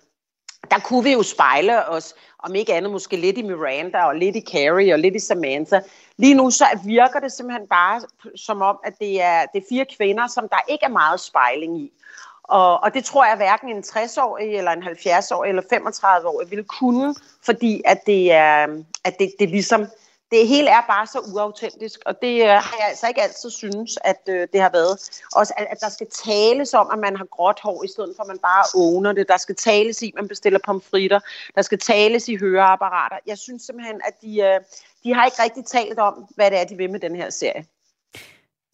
[0.71, 4.37] Der kunne vi jo spejle os, om ikke andet måske lidt i Miranda og lidt
[4.37, 5.81] i Carrie og lidt i Samantha.
[6.17, 8.01] Lige nu så virker det simpelthen bare
[8.37, 11.81] som om, at det er, det er fire kvinder, som der ikke er meget spejling
[11.81, 11.93] i.
[12.43, 17.15] Og, og det tror jeg hverken en 60-årig, eller en 70-årig, eller 35-årig ville kunne,
[17.45, 18.67] fordi at det er,
[19.05, 19.87] at det, det ligesom,
[20.31, 23.99] det hele er bare så uautentisk, og det øh, har jeg altså ikke altid synes,
[24.05, 25.23] at øh, det har været.
[25.37, 28.23] Også at, at der skal tales om, at man har gråt hår, i stedet for
[28.23, 29.29] at man bare owner det.
[29.29, 31.21] Der skal tales i, at man bestiller pomfritter.
[31.55, 33.17] Der skal tales i høreapparater.
[33.27, 34.61] Jeg synes simpelthen, at de, øh,
[35.05, 37.67] de har ikke rigtig talt om, hvad det er, de vil med den her serie.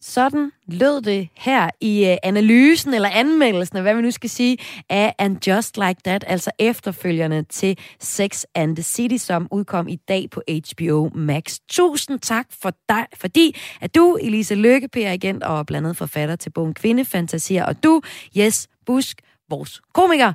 [0.07, 4.57] Sådan lød det her i øh, analysen eller anmeldelsen, hvad vi nu skal sige,
[4.89, 9.95] af And Just Like That, altså efterfølgerne til Sex and the City, som udkom i
[9.95, 11.59] dag på HBO Max.
[11.69, 16.73] Tusind tak for dig, fordi at du, Elise Lykke, PR-agent og blandet forfatter til bogen
[16.73, 18.01] Kvindefantasier, og du,
[18.35, 20.33] Jes Busk, vores komiker,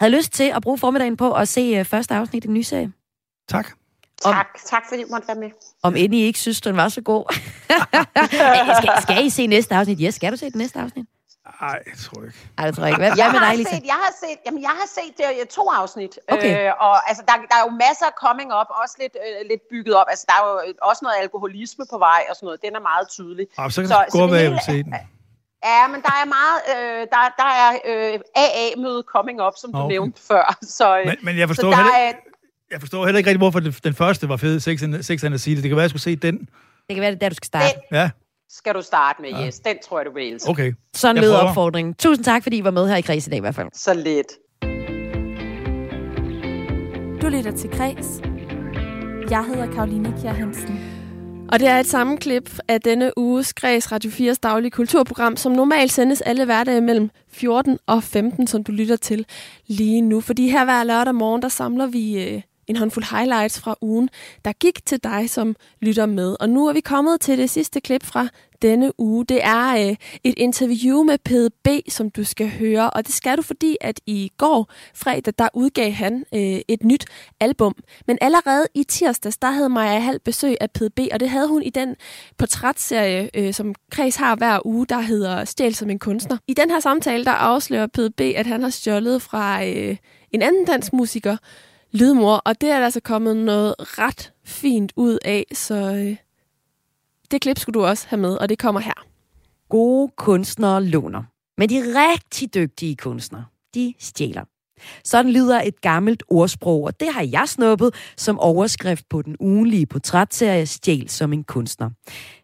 [0.00, 2.64] havde lyst til at bruge formiddagen på at se øh, første afsnit i den nye
[2.64, 2.92] serie.
[3.48, 3.77] Tak.
[4.24, 5.50] Om, tak, tak fordi du måtte være med.
[5.82, 7.24] Om end I ikke synes, den var så god.
[8.80, 10.00] skal, skal I se næste afsnit?
[10.00, 11.06] Ja, skal du se det næste afsnit?
[11.60, 12.38] Nej, jeg tror ikke.
[12.56, 13.02] Nej, det tror jeg ikke.
[13.04, 13.74] Hvad, jeg, hvad med har dig, Lisa?
[13.74, 16.18] set, jeg har set, jamen, jeg har set det, to afsnit.
[16.34, 16.52] Okay.
[16.66, 19.62] Øh, og altså, der, der er jo masser af coming up, også lidt, øh, lidt
[19.70, 20.06] bygget op.
[20.12, 20.52] Altså, der er jo
[20.88, 22.60] også noget alkoholisme på vej og sådan noget.
[22.66, 23.46] Den er meget tydelig.
[23.58, 24.94] Ah, så kan det gå være, jeg vil se den.
[25.70, 28.14] Ja, men der er meget, øh, der, der er øh,
[28.44, 29.92] AA-møde coming up, som du Okay.
[29.94, 30.44] nævnte før.
[30.78, 32.12] Så, øh, Men, men jeg så forstår der heller er,
[32.70, 35.32] Jeg forstår heller ikke rigtig, hvorfor den, den første var fed, Sex and, Sex and
[35.32, 35.60] the City.
[35.62, 36.38] Det kan være, jeg skulle se den.
[36.88, 37.74] Det kan være, det er der, du skal starte.
[37.92, 38.10] Ja,
[38.50, 39.58] skal du starte med, yes.
[39.60, 40.48] Den tror jeg, du vil elske.
[40.50, 40.72] okay.
[40.96, 41.48] Sådan Jeg lød prøver.
[41.48, 41.94] opfordringen.
[41.94, 43.68] Tusind tak, fordi I var med her i Kreds i dag i hvert fald.
[43.74, 44.26] Så lidt.
[47.22, 48.20] Du lytter til Græs.
[49.30, 50.80] Jeg hedder Karoline Kjær Hansen.
[51.52, 55.92] Og det er et sammenklip af denne uges Græs Radio 4's daglige kulturprogram, som normalt
[55.92, 59.26] sendes alle hverdage mellem 14 og 15, som du lytter til
[59.66, 60.20] lige nu.
[60.20, 64.10] Fordi her hver lørdag morgen, der samler vi øh, en håndfuld highlights fra ugen,
[64.44, 66.36] der gik til dig, som lytter med.
[66.40, 68.28] Og nu er vi kommet til det sidste klip fra
[68.62, 69.24] denne uge.
[69.24, 73.42] Det er øh, et interview med PDB, som du skal høre, og det skal du,
[73.42, 77.04] fordi at i går fredag, der udgav han øh, et nyt
[77.40, 77.74] album.
[78.06, 81.62] Men allerede i tirsdags, der havde Maja Hall besøg af PDB, og det havde hun
[81.62, 81.96] i den
[82.38, 86.36] portrætserie, øh, som Kreds har hver uge, der hedder Stjæl som en kunstner.
[86.46, 89.96] I den her samtale, der afslører PDB, at han har stjålet fra øh,
[90.32, 91.36] en anden dansk musiker,
[91.92, 96.16] Lydmor, og det er der altså kommet noget ret fint ud af, så øh,
[97.30, 99.06] det klip skulle du også have med, og det kommer her.
[99.68, 101.22] Gode kunstnere låner.
[101.58, 104.44] Men de rigtig dygtige kunstnere, de stjæler.
[105.04, 109.86] Sådan lyder et gammelt ordsprog, og det har jeg snuppet som overskrift på den ugenlige
[109.86, 111.90] portrætserie Stjæl som en kunstner.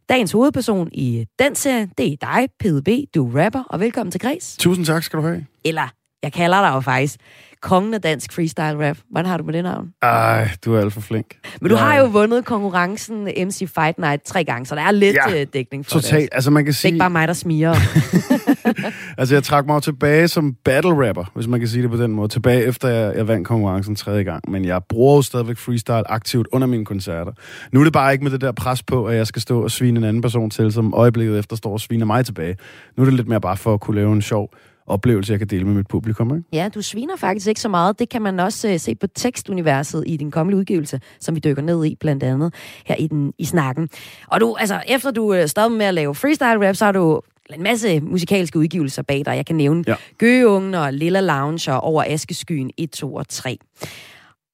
[0.09, 4.21] Dagens hovedperson i den serie, det er dig, PDB, du er rapper, og velkommen til
[4.21, 4.57] Græs.
[4.59, 5.47] Tusind tak skal du have.
[5.65, 5.89] Eller,
[6.23, 7.21] jeg kalder dig jo faktisk
[7.65, 8.97] kongen af dansk freestyle rap.
[9.11, 9.89] Hvordan har du med det navn?
[10.03, 11.27] Ej, du er alt for flink.
[11.61, 14.91] Men du Jeg- har jo vundet konkurrencen MC Fight Night tre gange, så der er
[14.91, 16.05] lidt Ja, ja, dækning for det.
[16.05, 16.29] Totalt.
[16.33, 17.75] Altså man kan Det er ikke sige, bare mig, der smiger.
[19.19, 22.11] altså jeg trak mig tilbage som battle rapper, hvis man kan sige det på den
[22.13, 22.29] måde.
[22.29, 24.51] Tilbage efter jeg, jeg vandt konkurrencen tredje gang.
[24.51, 27.33] Men jeg bruger jo stadigvæk freestyle aktivt under mine koncerter.
[27.73, 29.71] Nu er det bare ikke med det der pres på, at jeg skal stå og
[29.71, 32.57] svine en anden person til, som øjeblikket efter står og sviner mig tilbage.
[32.97, 34.51] Nu er det lidt mere bare for at kunne lave en sjov
[34.87, 36.37] oplevelse, jeg kan dele med mit publikum.
[36.37, 36.49] Ikke?
[36.53, 37.99] Ja, du sviner faktisk ikke så meget.
[37.99, 41.63] Det kan man også uh, se på tekstuniverset i din kommende udgivelse, som vi dykker
[41.63, 42.55] ned i blandt andet
[42.85, 43.89] her i, den, i snakken.
[44.27, 47.21] Og du, altså, efter du uh, stoppede med at lave freestyle rap, så har du
[47.55, 49.37] en masse musikalske udgivelser bag dig.
[49.37, 49.95] Jeg kan nævne ja.
[50.19, 53.59] Gøgeungen og Lilla Lounge og Over Askeskyen 1, 2 og 3.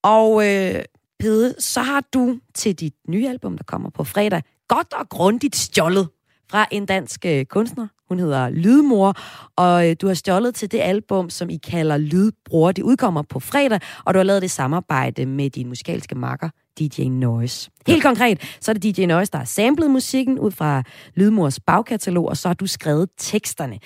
[0.02, 0.82] Og øh,
[1.20, 5.56] Pede, så har du til dit nye album, der kommer på fredag, godt og grundigt
[5.56, 6.08] stjålet
[6.50, 7.86] fra en dansk øh, kunstner.
[8.10, 9.14] Hun hedder Lydmor,
[9.56, 12.72] og øh, du har stjålet til det album, som I kalder Lydbror.
[12.72, 16.48] Det udkommer på fredag, og du har lavet det samarbejde med din musikalske makker,
[16.78, 17.70] DJ Noise.
[17.86, 20.82] Helt konkret, så er det DJ Noise, der har samlet musikken ud fra
[21.14, 23.78] Lydmors bagkatalog, og så har du skrevet teksterne.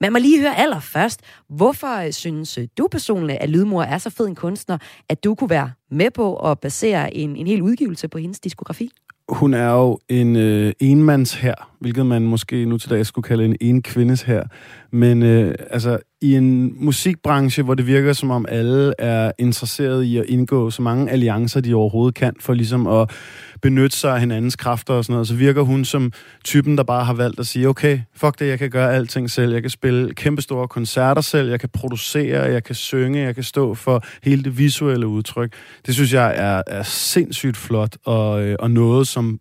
[0.00, 4.10] Man må lige høre allerførst, hvorfor øh, synes øh, du personligt, at Lydmor er så
[4.10, 8.08] fed en kunstner, at du kunne være med på at basere en, en hel udgivelse
[8.08, 8.90] på hendes diskografi?
[9.28, 13.44] Hun er jo en øh, enmands her hvilket man måske nu til dag skulle kalde
[13.44, 14.42] en en kvindes her.
[14.92, 20.16] Men øh, altså, i en musikbranche, hvor det virker som om alle er interesseret i
[20.16, 23.10] at indgå så mange alliancer, de overhovedet kan, for ligesom at
[23.62, 26.12] benytte sig af hinandens kræfter og sådan noget, så virker hun som
[26.44, 29.52] typen, der bare har valgt at sige, okay, fuck det, jeg kan gøre alting selv.
[29.52, 33.74] Jeg kan spille kæmpestore koncerter selv, jeg kan producere, jeg kan synge, jeg kan stå
[33.74, 35.52] for hele det visuelle udtryk.
[35.86, 39.40] Det synes jeg er, er sindssygt flot, og, øh, og noget, som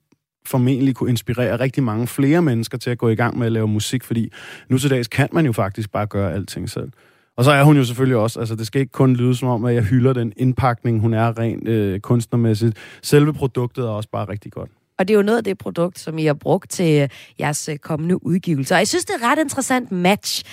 [0.50, 3.68] formentlig kunne inspirere rigtig mange flere mennesker til at gå i gang med at lave
[3.68, 4.32] musik, fordi
[4.70, 6.92] nu til dags kan man jo faktisk bare gøre alting selv.
[7.38, 9.66] Og så er hun jo selvfølgelig også, altså det skal ikke kun lyde som om,
[9.66, 12.78] at jeg hylder den indpakning, hun er rent øh, kunstnermæssigt.
[13.02, 14.70] Selve produktet er også bare rigtig godt.
[15.00, 17.70] Og det er jo noget af det produkt, som I har brugt til øh, jeres
[17.70, 18.76] øh, kommende udgivelser.
[18.76, 20.44] Og jeg synes, det er et ret interessant match.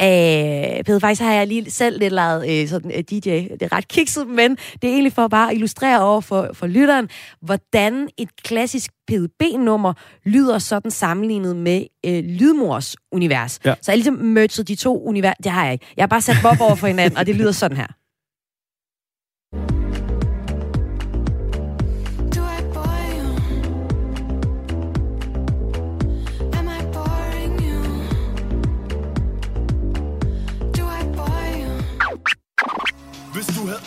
[0.00, 3.30] Æh, Peder, faktisk har jeg lige selv lidt lavet øh, sådan, uh, DJ.
[3.30, 6.66] Det er ret kikset, men det er egentlig for at bare illustrere over for, for
[6.66, 7.08] lytteren,
[7.42, 9.92] hvordan et klassisk PDB-nummer
[10.24, 13.60] lyder sådan sammenlignet med øh, Lydmors univers.
[13.64, 13.74] Ja.
[13.82, 15.34] Så jeg ligesom merged de to univers.
[15.44, 15.86] Det har jeg ikke.
[15.96, 18.01] Jeg har bare sat Bob over for hinanden, og det lyder sådan her.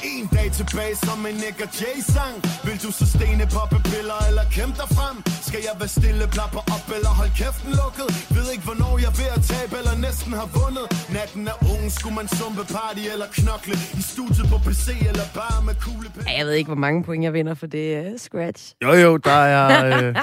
[0.03, 2.35] En dag tilbage som en Nick og Jay-sang
[2.65, 5.17] Vil du så stene poppe piller eller kæmpe dig frem?
[5.47, 8.09] Skal jeg være stille, plapper op eller hold kæften lukket?
[8.35, 10.85] Ved ikke hvornår jeg er ved at tabe eller næsten har vundet.
[11.15, 13.75] Natten er ung, skulle man sumpe party eller knokle?
[13.99, 17.23] I studiet på PC eller bare med kugle ja, Jeg ved ikke, hvor mange point
[17.27, 18.61] jeg vinder for det uh, scratch.
[18.83, 19.63] Jo jo, der er...
[19.97, 20.15] Uh...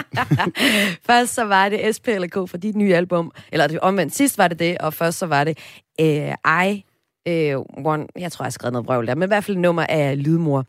[1.08, 4.38] først så var det SP eller K for dit nye album Eller det omvendt, sidst
[4.38, 5.54] var det det Og først så var det
[6.02, 6.34] uh,
[6.66, 6.84] I
[7.28, 9.86] øh, one, jeg tror, jeg har skrevet noget vrøvl der, men i hvert fald nummer
[9.88, 10.64] af Lydmor.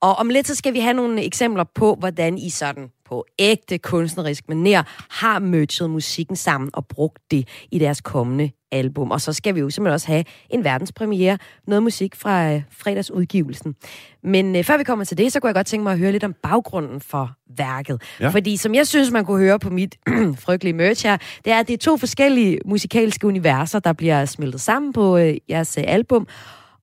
[0.00, 3.78] Og om lidt, så skal vi have nogle eksempler på, hvordan I sådan på ægte
[3.78, 9.10] kunstnerisk manér har merged musikken sammen og brugt det i deres kommende album.
[9.10, 13.74] Og så skal vi jo simpelthen også have en verdenspremiere, noget musik fra øh, fredagsudgivelsen.
[14.22, 16.12] Men øh, før vi kommer til det, så kunne jeg godt tænke mig at høre
[16.12, 18.02] lidt om baggrunden for værket.
[18.20, 18.28] Ja.
[18.28, 19.96] Fordi som jeg synes, man kunne høre på mit
[20.44, 24.60] frygtelige merch her, det er, at det er to forskellige musikalske universer, der bliver smeltet
[24.60, 26.26] sammen på øh, jeres øh, album.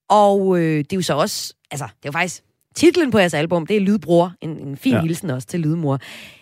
[0.10, 2.44] Og øh, det er jo så også, altså, det er jo faktisk
[2.76, 4.34] titlen på jeres album, det er Lydbror.
[4.42, 5.02] En, en fin ja.
[5.02, 6.00] hilsen også til Lydmor.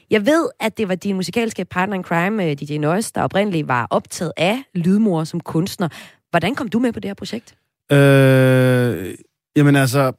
[0.09, 3.67] Jeg ved, at det var din musikalske partner in crime, øh, DJ Noise, der oprindeligt
[3.67, 5.89] var optaget af Lydmor som kunstner.
[6.29, 7.55] Hvordan kom du med på det her projekt?
[7.91, 9.15] Øh,
[9.55, 10.11] jamen altså,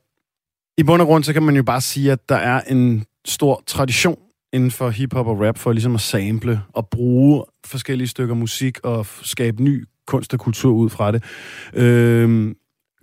[0.79, 3.63] i bund og grund, så kan man jo bare sige, at der er en stor
[3.67, 4.19] tradition
[4.53, 9.07] inden for hiphop og rap for ligesom at sample og bruge forskellige stykker musik og
[9.23, 11.25] skabe ny kunst og kultur ud fra det.
[11.75, 12.55] Øh,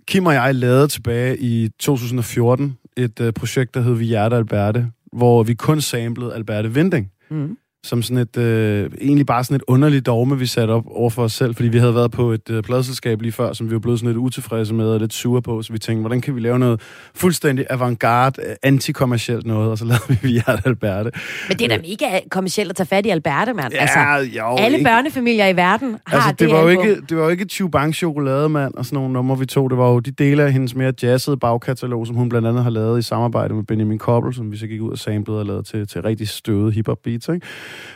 [0.06, 4.90] Kim og jeg lavede tilbage i 2014 et øh, projekt, der hed Vi Hjerte Alberte,
[5.12, 7.10] hvor vi kun samlede Alberte Vinding.
[7.30, 11.10] Mm som sådan et, øh, egentlig bare sådan et underligt dogme, vi satte op over
[11.10, 13.72] for os selv, fordi vi havde været på et øh, pladselskab lige før, som vi
[13.74, 16.34] var blevet sådan lidt utilfredse med og lidt sure på, så vi tænkte, hvordan kan
[16.34, 16.80] vi lave noget
[17.14, 21.10] fuldstændig avantgarde, øh, antikommercielt noget, og så lavede vi Hjerte Alberte.
[21.48, 23.72] Men det er da mega kommercielt at tage fat i Alberte, mand.
[23.72, 24.88] Ja, altså, jo, alle ikke.
[24.88, 27.94] børnefamilier i verden har altså, det, det var jo ikke, Det var jo ikke Chewbang
[27.94, 29.70] chokolade, mand, og sådan nogle numre, vi tog.
[29.70, 32.70] Det var jo de dele af hendes mere jazzede bagkatalog, som hun blandt andet har
[32.70, 35.62] lavet i samarbejde med Benjamin Koppel, som vi så gik ud og samlede og lavede
[35.62, 37.46] til, til rigtig støde hiphop beats, ikke?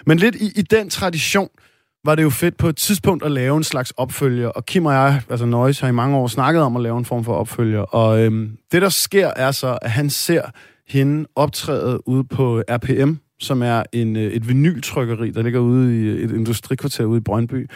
[0.07, 1.49] Men lidt i, i den tradition
[2.05, 4.93] var det jo fedt på et tidspunkt at lave en slags opfølger, og Kim og
[4.93, 7.81] jeg, altså Noise, har i mange år snakket om at lave en form for opfølger,
[7.81, 10.43] og øhm, det der sker er så, at han ser
[10.89, 16.25] hende optræde ude på RPM, som er en, øh, et vinyltrykkeri, der ligger ude i
[16.25, 17.71] et industrikvarter ude i Brøndby.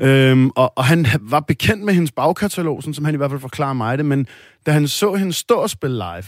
[0.00, 3.40] Øhm, og, og han var bekendt med hendes bagkatalog, sådan som han i hvert fald
[3.40, 4.26] forklarer mig det, men
[4.66, 6.24] da han så hende stå og spille live,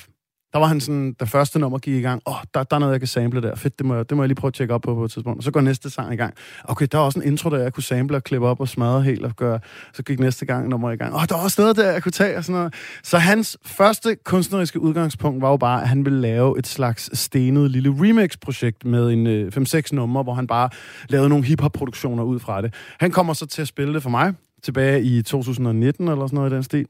[0.53, 2.81] der var han sådan, da første nummer gik i gang, åh, oh, der, der er
[2.81, 3.55] noget, jeg kan sample der.
[3.55, 5.11] Fedt, det må, jeg, det må jeg lige prøve at tjekke op på på et
[5.11, 5.39] tidspunkt.
[5.39, 6.35] Og så går næste sang i gang.
[6.65, 9.03] Okay, der er også en intro, der jeg kunne sample og klippe op og smadre
[9.03, 9.61] helt og gøre.
[9.93, 11.15] Så gik næste gang nummer i gang.
[11.15, 12.75] Åh, oh, der var også noget der, jeg kunne tage og sådan noget.
[13.03, 17.71] Så hans første kunstneriske udgangspunkt var jo bare, at han ville lave et slags stenet
[17.71, 20.71] lille remix-projekt med en øh, 5-6 nummer, numre, hvor han bare
[21.09, 22.75] lavede nogle hip-hop-produktioner ud fra det.
[23.01, 26.53] Han kommer så til at spille det for mig tilbage i 2019 eller sådan noget
[26.53, 26.87] i den stil.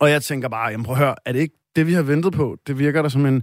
[0.00, 2.32] Og jeg tænker bare, jamen prøv at høre, er det ikke det, vi har ventet
[2.32, 3.42] på, det virker der som en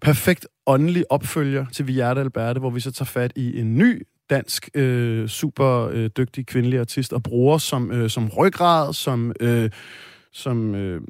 [0.00, 4.06] perfekt åndelig opfølger til Vi Hjerte Alberte, hvor vi så tager fat i en ny
[4.30, 9.70] dansk, øh, super øh, dygtig kvindelig artist og bruger som, øh, som ryggrad, som, øh,
[10.32, 11.00] som øh,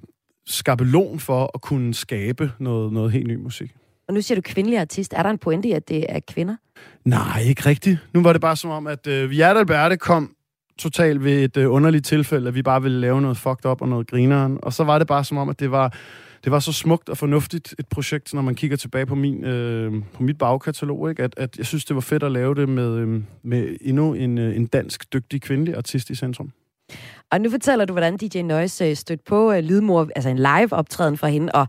[0.47, 3.74] skabelon for at kunne skabe noget, noget helt ny musik.
[4.09, 5.12] Og nu siger du kvindelig artist.
[5.12, 6.57] Er der en pointe i, at det er kvinder?
[7.05, 7.99] Nej, ikke rigtigt.
[8.14, 10.36] Nu var det bare som om, at øh, Hjerte Alberte kom
[10.78, 13.88] totalt ved et øh, underligt tilfælde, at vi bare ville lave noget fucked up og
[13.88, 14.59] noget grineren.
[14.62, 15.95] Og så var det bare som om, at det var
[16.45, 19.93] det var så smukt og fornuftigt et projekt, når man kigger tilbage på, min, øh,
[20.14, 21.22] på mit bagkatalog, ikke?
[21.22, 24.38] At, at jeg synes, det var fedt at lave det med, øh, med endnu en,
[24.38, 26.53] øh, en dansk, dygtig kvindelig artist i centrum.
[27.30, 31.18] Og nu fortæller du, hvordan DJ Noise øh, stødte på øh, Lydmor, altså en live-optræden
[31.18, 31.66] fra hende, og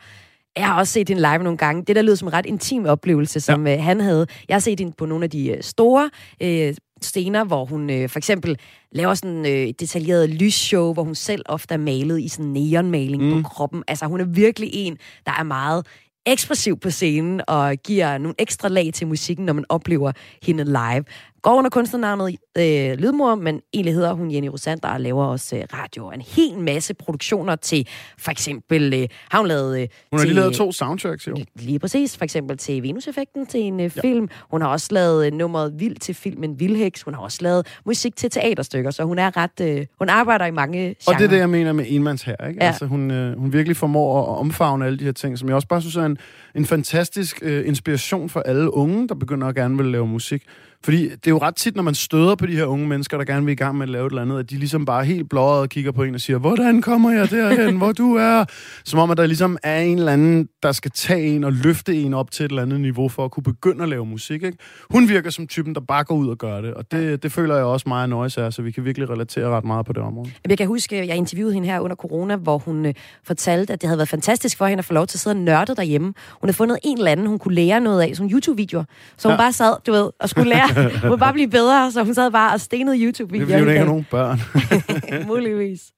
[0.57, 1.84] jeg har også set hende live nogle gange.
[1.86, 3.78] Det der lyder som en ret intim oplevelse, som ja.
[3.78, 4.28] øh, han havde.
[4.47, 6.09] Jeg har set hende på nogle af de øh, store
[6.41, 8.57] øh, scener, hvor hun øh, for eksempel
[8.93, 13.23] laver sådan øh, et detaljeret lysshow, hvor hun selv ofte er malet i sådan neonmaling
[13.23, 13.43] mm.
[13.43, 13.83] på kroppen.
[13.87, 15.85] Altså hun er virkelig en, der er meget
[16.25, 20.11] ekspressiv på scenen og giver nogle ekstra lag til musikken, når man oplever
[20.43, 21.03] hende live
[21.43, 25.63] går under kunstnernavnet øh, Lydmor, men egentlig hedder hun Jenny Rosander og laver også øh,
[25.73, 26.11] radio.
[26.11, 27.87] En hel masse produktioner til,
[28.17, 29.81] for eksempel, øh, har hun lavet...
[29.81, 31.35] Øh, hun har lige lavet to soundtracks, jo.
[31.55, 34.01] Lige præcis, for eksempel til Venus-effekten, til en øh, ja.
[34.01, 34.29] film.
[34.51, 37.01] Hun har også lavet øh, nummeret Vild til filmen Vildheks.
[37.01, 39.61] Hun har også lavet musik til teaterstykker, så hun er ret...
[39.61, 40.95] Øh, hun arbejder i mange genrer.
[41.07, 42.59] Og det er det, jeg mener med enmands her, ikke?
[42.63, 42.67] Ja.
[42.67, 45.67] Altså, hun, øh, hun virkelig formår at omfavne alle de her ting, som jeg også
[45.67, 46.17] bare synes er en,
[46.55, 50.43] en fantastisk øh, inspiration for alle unge, der begynder at gerne vil lave musik.
[50.84, 53.25] Fordi det er jo ret tit, når man støder på de her unge mennesker, der
[53.25, 55.29] gerne vil i gang med at lave et eller andet, at de ligesom bare helt
[55.29, 58.45] blåret og kigger på en og siger, hvordan kommer jeg derhen, hvor du er?
[58.86, 61.95] Som om, at der ligesom er en eller anden, der skal tage en og løfte
[61.95, 64.43] en op til et eller andet niveau for at kunne begynde at lave musik.
[64.43, 64.57] Ikke?
[64.89, 67.55] Hun virker som typen, der bare går ud og gør det, og det, det føler
[67.55, 70.31] jeg også meget nøjes af, så vi kan virkelig relatere ret meget på det område.
[70.49, 73.88] Jeg kan huske, jeg interviewede hende her under corona, hvor hun øh, fortalte, at det
[73.88, 76.07] havde været fantastisk for hende at få lov til at sidde og nørde derhjemme.
[76.07, 78.84] Hun havde fundet en eller anden, hun kunne lære noget af, som YouTube-videoer.
[79.17, 79.38] Så hun ja.
[79.38, 80.72] bare sad, du ved, og skulle lære
[81.09, 83.47] må bare blive bedre, så hun sad bare og stenede YouTube-videoer.
[83.47, 84.39] Det vil jo ikke nogen børn.
[85.32, 85.93] Muligvis.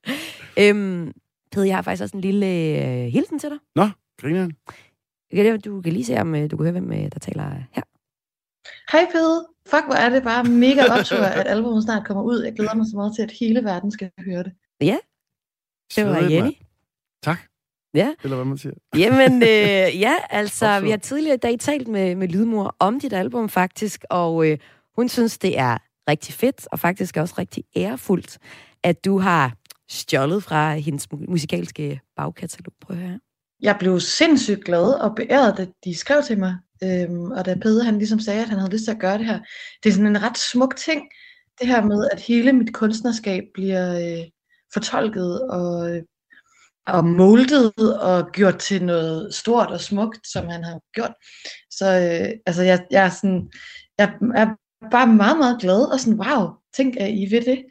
[0.59, 1.13] Øhm,
[1.51, 3.57] Pede, jeg har faktisk også en lille øh, hilsen til dig.
[3.75, 3.89] Nå,
[4.21, 7.83] griner Du kan lige se, om øh, du kan høre, hvem øh, der taler her.
[8.91, 9.47] Hej Pede.
[9.67, 12.43] Fuck, hvor er det bare mega optur, at albumet snart kommer ud.
[12.43, 14.53] Jeg glæder mig så meget til, at hele verden skal høre det.
[14.81, 14.97] Ja,
[15.95, 16.51] det var Jenny.
[17.23, 17.39] Tak.
[17.95, 18.13] Ja.
[18.23, 18.73] Eller hvad man siger.
[18.97, 23.13] Jamen, øh, ja, altså, vi har tidligere i dag talt med, med Lydmor om dit
[23.13, 24.57] album faktisk, og øh,
[24.95, 25.77] hun synes, det er
[26.09, 28.37] rigtig fedt, og faktisk også rigtig ærefuldt,
[28.83, 29.53] at du har
[29.89, 32.73] stjålet fra hendes musikalske bagkatalog.
[32.81, 33.19] Prøv at høre.
[33.61, 37.83] Jeg blev sindssygt glad og beæret, da de skrev til mig, øhm, og da Peder
[37.83, 39.39] han ligesom sagde, at han havde lyst til at gøre det her.
[39.83, 41.01] Det er sådan en ret smuk ting,
[41.59, 44.25] det her med, at hele mit kunstnerskab bliver øh,
[44.73, 45.89] fortolket og,
[46.87, 51.13] og moldet og gjort til noget stort og smukt, som han har gjort.
[51.71, 53.51] Så øh, altså, jeg, jeg, er sådan,
[53.97, 54.47] jeg er
[54.91, 57.63] bare meget, meget glad og sådan, wow, tænk, at I ved det.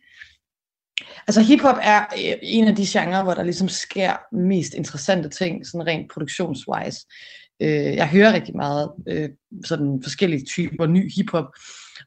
[1.26, 5.66] Altså hiphop er øh, en af de genrer, hvor der ligesom sker mest interessante ting,
[5.66, 7.06] sådan rent produktionswise.
[7.60, 9.28] Øh, jeg hører rigtig meget øh,
[9.64, 11.46] sådan forskellige typer ny hiphop,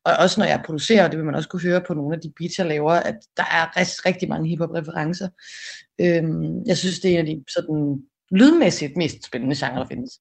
[0.07, 2.33] og også når jeg producerer, det vil man også kunne høre på nogle af de
[2.39, 5.29] beats, jeg laver, at der er rigtig, rigtig mange hiphop-referencer.
[6.01, 8.01] Øhm, jeg synes, det er en af de sådan
[8.31, 10.11] lydmæssigt mest spændende genre, der findes.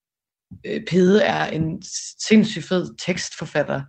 [0.66, 1.82] Øh, Pede er en
[2.18, 3.82] sindssygt fed tekstforfatter,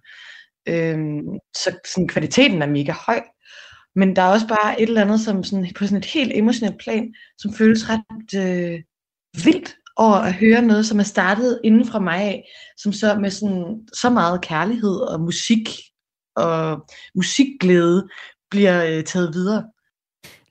[0.70, 3.22] Øhm, så sådan, kvaliteten er mega høj.
[3.96, 6.80] Men der er også bare et eller andet som sådan, på sådan et helt emotionelt
[6.80, 8.80] plan, som føles ret øh,
[9.46, 13.30] vildt over at høre noget, som er startet inden fra mig af, som så med
[13.30, 15.70] sådan, så meget kærlighed og musik
[16.36, 16.86] og
[17.16, 18.08] musikglæde
[18.52, 19.64] bliver øh, taget videre.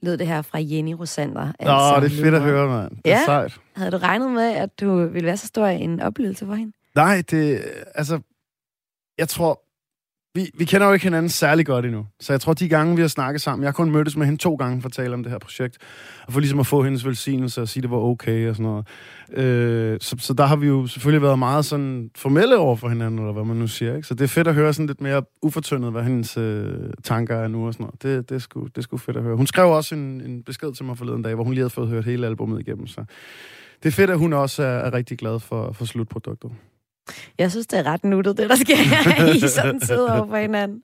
[0.03, 1.53] Lød det her fra Jenny Rosander.
[1.59, 2.91] Altså, Nå, det er fedt at høre, mand.
[2.91, 3.25] Det er ja.
[3.25, 3.61] sejt.
[3.77, 6.73] Havde du regnet med, at du ville være så stor en oplevelse for hende?
[6.95, 8.21] Nej, det, altså,
[9.19, 9.63] jeg tror,
[10.37, 12.07] vi, vi kender jo ikke hinanden særlig godt endnu.
[12.21, 14.41] Så jeg tror, de gange, vi har snakket sammen, jeg har kun mødtes med hende
[14.41, 15.79] to gange for at tale om det her projekt.
[16.27, 18.87] Og for ligesom at få hendes velsignelse og sige, det var okay og sådan noget.
[19.45, 23.19] Øh, så, så der har vi jo selvfølgelig været meget sådan formelle over for hinanden,
[23.19, 23.97] eller hvad man nu siger.
[23.97, 24.09] Ikke?
[24.09, 27.49] Så det er fedt at høre sådan lidt mere ufortyndet, hvad hendes øh, tanker er
[27.49, 28.03] nu og sådan noget.
[28.03, 29.37] Det, det, er sgu, det er sgu fedt at høre.
[29.37, 31.89] Hun skrev også en, en besked til mig forleden dag, hvor hun lige havde fået
[31.89, 32.87] hørt hele albumet igennem.
[32.87, 33.05] Så
[33.83, 36.51] det er fedt, at hun også er, er rigtig glad for, for slutproduktet.
[37.39, 40.83] Jeg synes, det er ret nuttet, det der sker I sådan sidder over for hinanden.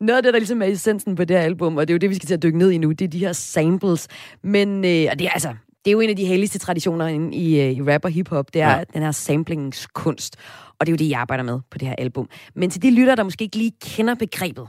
[0.00, 1.98] Noget af det, der ligesom er essensen på det her album, og det er jo
[1.98, 4.08] det, vi skal til at dykke ned i nu, det er de her samples.
[4.42, 7.60] Men øh, og det er altså, det er jo en af de helligste traditioner i,
[7.60, 8.84] øh, i rap og hiphop, det er ja.
[8.94, 10.36] den her samplingskunst.
[10.78, 12.28] Og det er jo det, jeg arbejder med på det her album.
[12.54, 14.68] Men til de lytter, der måske ikke lige kender begrebet,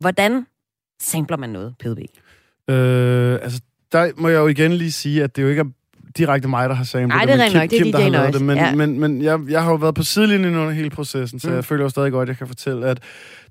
[0.00, 0.46] hvordan
[1.00, 1.98] sampler man noget, PDB?
[2.70, 3.60] Øh, altså,
[3.92, 5.77] der må jeg jo igen lige sige, at det jo ikke er
[6.18, 7.38] direkte mig, der har samlet Nej, det.
[7.38, 7.70] Det er nok.
[7.70, 8.32] Det er DJ Noise.
[8.32, 8.42] Det.
[8.42, 8.74] Men, ja.
[8.74, 11.54] men, men jeg, jeg har jo været på sidelinjen under hele processen, så mm.
[11.54, 12.98] jeg føler jo stadig godt, at jeg kan fortælle, at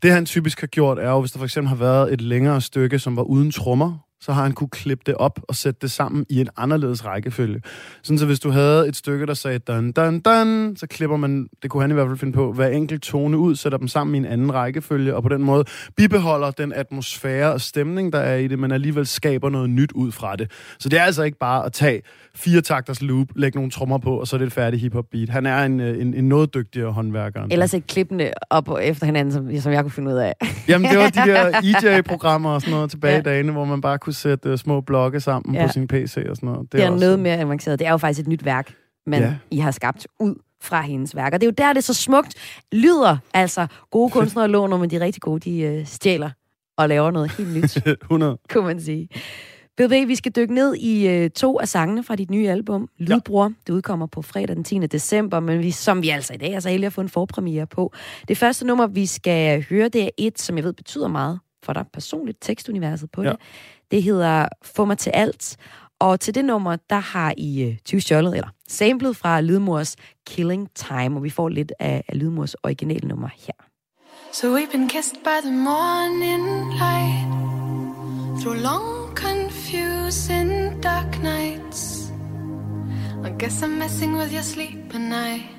[0.02, 2.62] det han typisk har gjort, er jo, hvis der for eksempel har været et længere
[2.62, 5.92] stykke, som var uden trommer, så har han kunne klippe det op og sætte det
[5.92, 7.62] sammen i en anderledes rækkefølge.
[8.04, 11.48] Sådan så hvis du havde et stykke, der sagde dun, dun, dun, så klipper man,
[11.64, 14.16] det kunne han i hvert fald finde på, hver enkelt tone ud, sætter dem sammen
[14.16, 15.66] i en anden rækkefølge, og på den måde
[15.98, 20.12] bibeholder den atmosfære og stemning, der er i det, men alligevel skaber noget nyt ud
[20.12, 20.52] fra det.
[20.80, 22.02] Så det er altså ikke bare at tage
[22.36, 25.30] fire takters loop, lægge nogle trommer på, og så er det et færdigt hiphop beat.
[25.30, 27.48] Han er en, en, en noget dygtigere håndværker.
[27.52, 30.34] Ellers ikke klippene op efter hinanden, som, som jeg kunne finde ud af.
[30.68, 33.20] Jamen, det var de der EJ-programmer og sådan noget tilbage ja.
[33.20, 35.66] i dagene, hvor man bare kunne sætte uh, små blokke sammen ja.
[35.66, 36.62] på sin PC og sådan noget.
[36.62, 37.80] Det, det er, er noget mere avanceret.
[37.80, 38.74] Det er jo faktisk et nyt værk,
[39.08, 39.36] man ja.
[39.52, 41.38] I har skabt ud fra hendes værker.
[41.38, 42.34] Det er jo der, det er så smukt
[42.72, 43.18] lyder.
[43.34, 46.30] Altså, gode kunstnere låner, men de rigtig gode, de uh, stjæler
[46.78, 47.78] og laver noget helt nyt.
[48.02, 48.38] 100.
[48.50, 49.10] Kunne man sige.
[49.78, 53.44] BB, vi skal dykke ned i øh, to af sangene fra dit nye album, Lydbror.
[53.44, 53.50] Ja.
[53.68, 54.80] Det udkommer på fredag den 10.
[54.80, 57.68] december, men vi, som vi altså i dag er så heldige at få en forpremiere
[57.68, 57.94] på.
[58.28, 61.74] Det første nummer, vi skal høre, det er et, som jeg ved betyder meget for
[61.74, 63.30] dig personligt, tekstuniverset på ja.
[63.30, 63.38] det.
[63.92, 65.58] Det hedder Få mig til alt.
[66.00, 69.96] Og til det nummer, der har I øh, 20 stjålet, eller samlet fra Lydmors
[70.28, 73.54] Killing Time, og vi får lidt af, af Lydmors originalnummer her.
[74.34, 77.28] So we've been kissed by the morning light.
[78.42, 82.12] Through long confusing dark nights.
[83.26, 85.58] I guess I'm messing with your sleep and I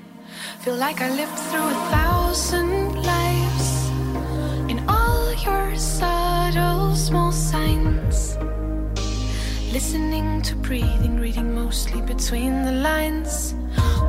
[0.59, 3.67] Feel like I lived through a thousand lives.
[4.69, 8.08] In all your subtle small signs.
[9.71, 13.53] Listening to breathing, reading mostly between the lines.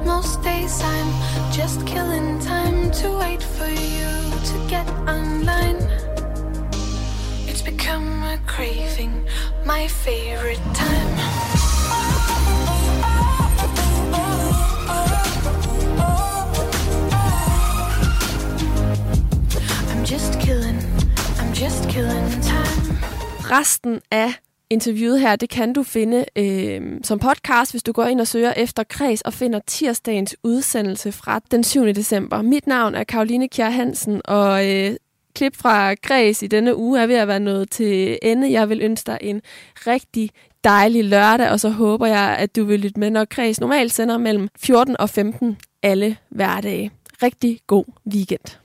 [0.06, 4.08] Most days I'm just killing time to wait for you
[4.50, 5.76] to get online.
[7.46, 9.28] It's become a craving,
[9.66, 11.14] my favorite time.
[19.90, 20.80] I'm just killing,
[21.38, 22.98] I'm just killing time.
[23.50, 28.20] Resten af interviewet her, det kan du finde øh, som podcast, hvis du går ind
[28.20, 31.86] og søger efter Kreds og finder tirsdagens udsendelse fra den 7.
[31.86, 32.42] december.
[32.42, 34.96] Mit navn er Karoline Kjær Hansen, og øh,
[35.34, 38.52] klip fra Kreds i denne uge er ved at være nået til ende.
[38.52, 39.42] Jeg vil ønske dig en
[39.86, 40.30] rigtig
[40.64, 44.18] dejlig lørdag, og så håber jeg, at du vil lytte med, når Kreds normalt sender
[44.18, 46.90] mellem 14 og 15 alle hverdage.
[47.22, 48.58] Rigtig god weekend.